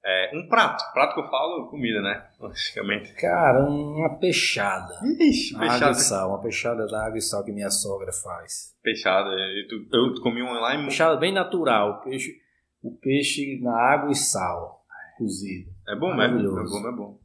[0.07, 0.83] É, um prato.
[0.93, 2.29] Prato que eu falo, comida, né?
[2.39, 3.13] Logicamente.
[3.15, 4.93] Cara, uma peixada.
[5.19, 5.85] Ixi, peixada.
[5.85, 6.29] Água e sal.
[6.29, 8.75] Uma peixada da água e sal que minha sogra faz.
[8.83, 9.29] Peixada.
[9.29, 10.83] Eu comi um lá em...
[10.83, 11.99] Peixada bem natural.
[11.99, 12.35] O peixe,
[12.83, 14.85] o peixe na água e sal.
[15.17, 15.71] Cozido.
[15.87, 16.39] É bom mesmo.
[16.39, 17.19] É bom, é bom.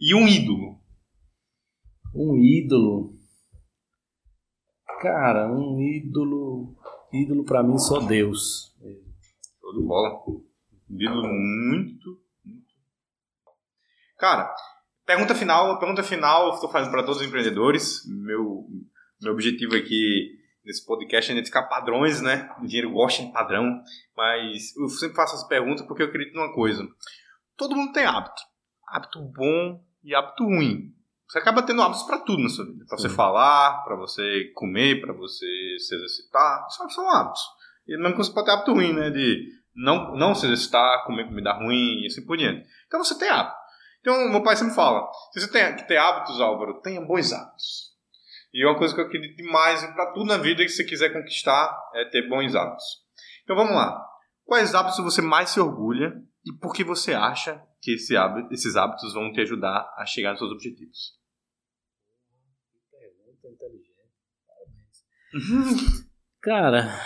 [0.00, 0.80] E um ídolo.
[2.14, 3.18] Um ídolo.
[5.00, 6.76] Cara, um ídolo
[7.22, 8.74] ídolo para mim só Deus.
[8.80, 10.22] De bola.
[10.90, 12.74] Ídolo muito, muito.
[14.18, 14.54] Cara,
[15.04, 18.02] pergunta final, pergunta final, estou fazendo para todos os empreendedores.
[18.06, 18.66] Meu,
[19.20, 22.48] meu objetivo aqui nesse podcast é identificar padrões, né?
[22.60, 23.82] O dinheiro gosta de padrão,
[24.16, 26.86] mas eu sempre faço essa pergunta porque eu acredito numa coisa.
[27.56, 28.42] Todo mundo tem hábito.
[28.86, 30.93] Hábito bom e hábito ruim.
[31.28, 32.84] Você acaba tendo hábitos para tudo na sua vida.
[32.86, 35.46] Para você falar, para você comer, para você
[35.78, 36.66] se exercitar.
[36.70, 37.42] Só são hábitos.
[37.86, 39.10] E mesmo que você pode ter hábito ruim, né?
[39.10, 42.66] De não, não se exercitar, comer comida ruim e assim por diante.
[42.86, 43.56] Então você tem hábito.
[44.00, 47.94] Então, meu pai sempre fala: se você tem que ter hábitos, Álvaro, tenha bons hábitos.
[48.52, 51.76] E uma coisa que eu acredito demais para tudo na vida que você quiser conquistar
[51.94, 52.84] é ter bons hábitos.
[53.42, 54.00] Então vamos lá.
[54.44, 56.12] Quais hábitos você mais se orgulha
[56.44, 60.30] e por que você acha que esse hábito, esses hábitos vão te ajudar a chegar
[60.30, 61.20] nos seus objetivos.
[62.90, 63.94] Pergunta inteligente.
[66.40, 66.98] Cara,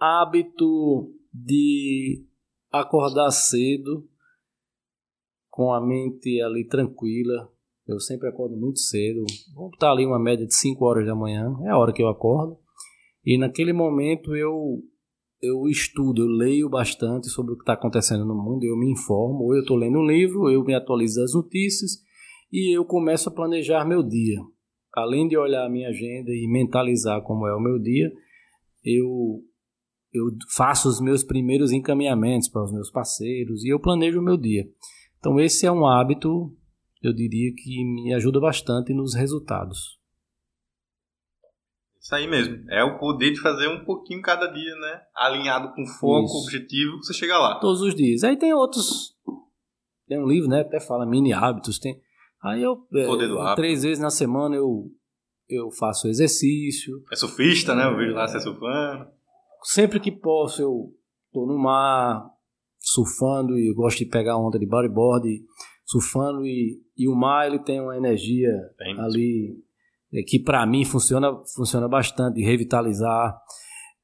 [0.00, 2.26] hábito de
[2.70, 4.08] acordar cedo
[5.50, 7.52] com a mente ali tranquila.
[7.86, 9.22] Eu sempre acordo muito cedo.
[9.54, 12.08] Vamos estar ali uma média de 5 horas da manhã, é a hora que eu
[12.08, 12.58] acordo.
[13.22, 14.82] E naquele momento eu
[15.42, 19.42] eu estudo, eu leio bastante sobre o que está acontecendo no mundo, eu me informo,
[19.42, 21.98] ou eu estou lendo um livro, eu me atualizo das notícias
[22.52, 24.38] e eu começo a planejar meu dia.
[24.94, 28.12] Além de olhar a minha agenda e mentalizar como é o meu dia,
[28.84, 29.42] eu,
[30.12, 34.36] eu faço os meus primeiros encaminhamentos para os meus parceiros e eu planejo o meu
[34.36, 34.64] dia.
[35.18, 36.54] Então, esse é um hábito,
[37.02, 40.01] eu diria, que me ajuda bastante nos resultados.
[42.02, 42.68] Isso aí mesmo.
[42.68, 45.02] É o poder de fazer um pouquinho cada dia, né?
[45.14, 46.44] Alinhado com foco, Isso.
[46.44, 47.60] objetivo, você chega lá.
[47.60, 48.24] Todos os dias.
[48.24, 49.16] Aí tem outros.
[50.08, 50.62] Tem um livro, né?
[50.62, 51.78] Até fala mini hábitos.
[51.78, 52.00] Tem.
[52.42, 52.76] Aí eu.
[52.76, 53.54] Poder do hábito.
[53.54, 54.90] Três vezes na semana eu,
[55.48, 57.04] eu faço exercício.
[57.12, 57.86] É surfista, né?
[57.86, 59.06] Eu vejo lá você surfando.
[59.62, 60.92] Sempre que posso, eu
[61.32, 62.28] tô no mar,
[62.80, 65.28] surfando e gosto de pegar onda de bodyboard,
[65.84, 68.50] surfando e, e o mar ele tem uma energia
[68.98, 69.71] ali é,
[70.26, 73.34] que para mim funciona, funciona bastante, revitalizar.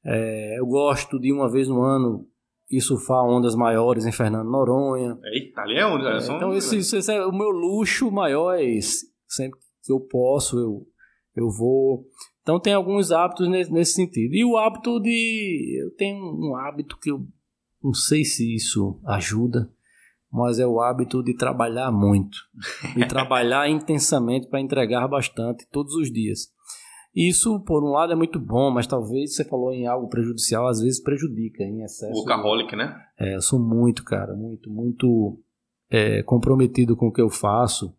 [0.03, 2.25] É, eu gosto de uma vez no ano
[2.69, 5.17] ir surfar ondas maiores em Fernando Noronha.
[5.33, 6.05] Eita, ali é onde?
[6.05, 9.07] É, então, esse, esse é, o meu luxo maior é esse.
[9.27, 10.87] Sempre que eu posso, eu,
[11.35, 12.05] eu vou.
[12.41, 14.35] Então tem alguns hábitos nesse, nesse, sentido.
[14.35, 15.79] E o hábito de.
[15.83, 17.25] Eu tenho um hábito que eu
[17.83, 19.71] não sei se isso ajuda,
[20.31, 22.37] mas é o hábito de trabalhar muito.
[22.95, 26.49] E trabalhar intensamente para entregar bastante todos os dias.
[27.15, 30.79] Isso, por um lado, é muito bom, mas talvez você falou em algo prejudicial, às
[30.79, 32.13] vezes prejudica em excesso.
[32.13, 32.95] Workaholic, né?
[33.19, 35.39] É, eu sou muito, cara, muito, muito
[35.89, 37.93] é, comprometido com o que eu faço.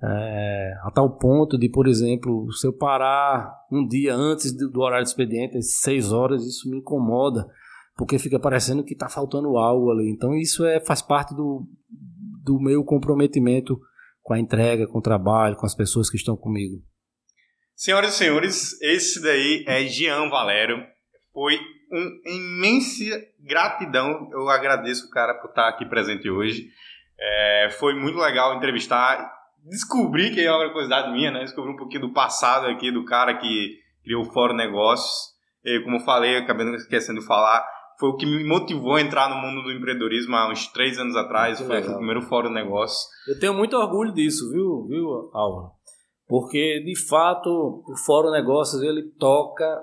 [0.00, 5.04] É, a tal ponto de, por exemplo, se eu parar um dia antes do horário
[5.04, 7.48] de expediente, às seis horas, isso me incomoda,
[7.98, 10.08] porque fica parecendo que está faltando algo ali.
[10.08, 11.66] Então isso é, faz parte do,
[12.44, 13.76] do meu comprometimento
[14.22, 16.80] com a entrega, com o trabalho, com as pessoas que estão comigo.
[17.74, 20.78] Senhoras e senhores, esse daí é Jean Valério.
[21.32, 21.58] Foi
[21.90, 24.28] uma imensa gratidão.
[24.32, 26.68] Eu agradeço o cara por estar aqui presente hoje.
[27.20, 29.38] É, foi muito legal entrevistar
[29.68, 31.40] descobri que é uma curiosidade minha, né?
[31.40, 35.36] Descobri um pouquinho do passado aqui do cara que criou o Fórum Negócios.
[35.64, 37.66] E, como eu falei, acabei não esquecendo de falar,
[37.98, 41.16] foi o que me motivou a entrar no mundo do empreendedorismo há uns três anos
[41.16, 41.58] atrás.
[41.58, 43.08] Foi, foi, o primeiro Fórum Negócios.
[43.26, 45.72] Eu tenho muito orgulho disso, viu, viu, Álvaro?
[46.28, 47.48] Porque, de fato,
[47.86, 49.82] o Fórum Negócios, ele toca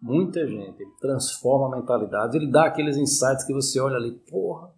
[0.00, 4.70] muita gente, ele transforma a mentalidade, ele dá aqueles insights que você olha ali, porra,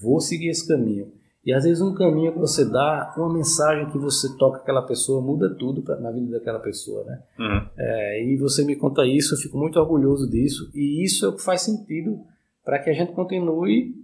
[0.00, 1.12] vou seguir esse caminho.
[1.44, 5.22] E às vezes um caminho que você dá, uma mensagem que você toca aquela pessoa,
[5.22, 7.22] muda tudo pra, na vida daquela pessoa, né?
[7.38, 7.68] Uhum.
[7.78, 10.70] É, e você me conta isso, eu fico muito orgulhoso disso.
[10.74, 12.20] E isso é o que faz sentido
[12.62, 13.94] para que a gente continue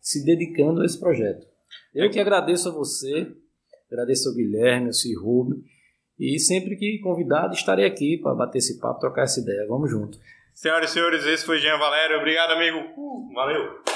[0.00, 1.44] se dedicando a esse projeto.
[1.92, 3.26] Eu que agradeço a você,
[3.90, 5.56] agradeço ao Guilherme, ao Cirrube,
[6.18, 9.66] e sempre que convidado estarei aqui para bater esse papo, trocar essa ideia.
[9.68, 10.18] Vamos junto.
[10.54, 12.16] Senhoras e senhores, esse foi Jean Valério.
[12.16, 12.78] Obrigado, amigo.
[12.96, 13.95] Uh, valeu.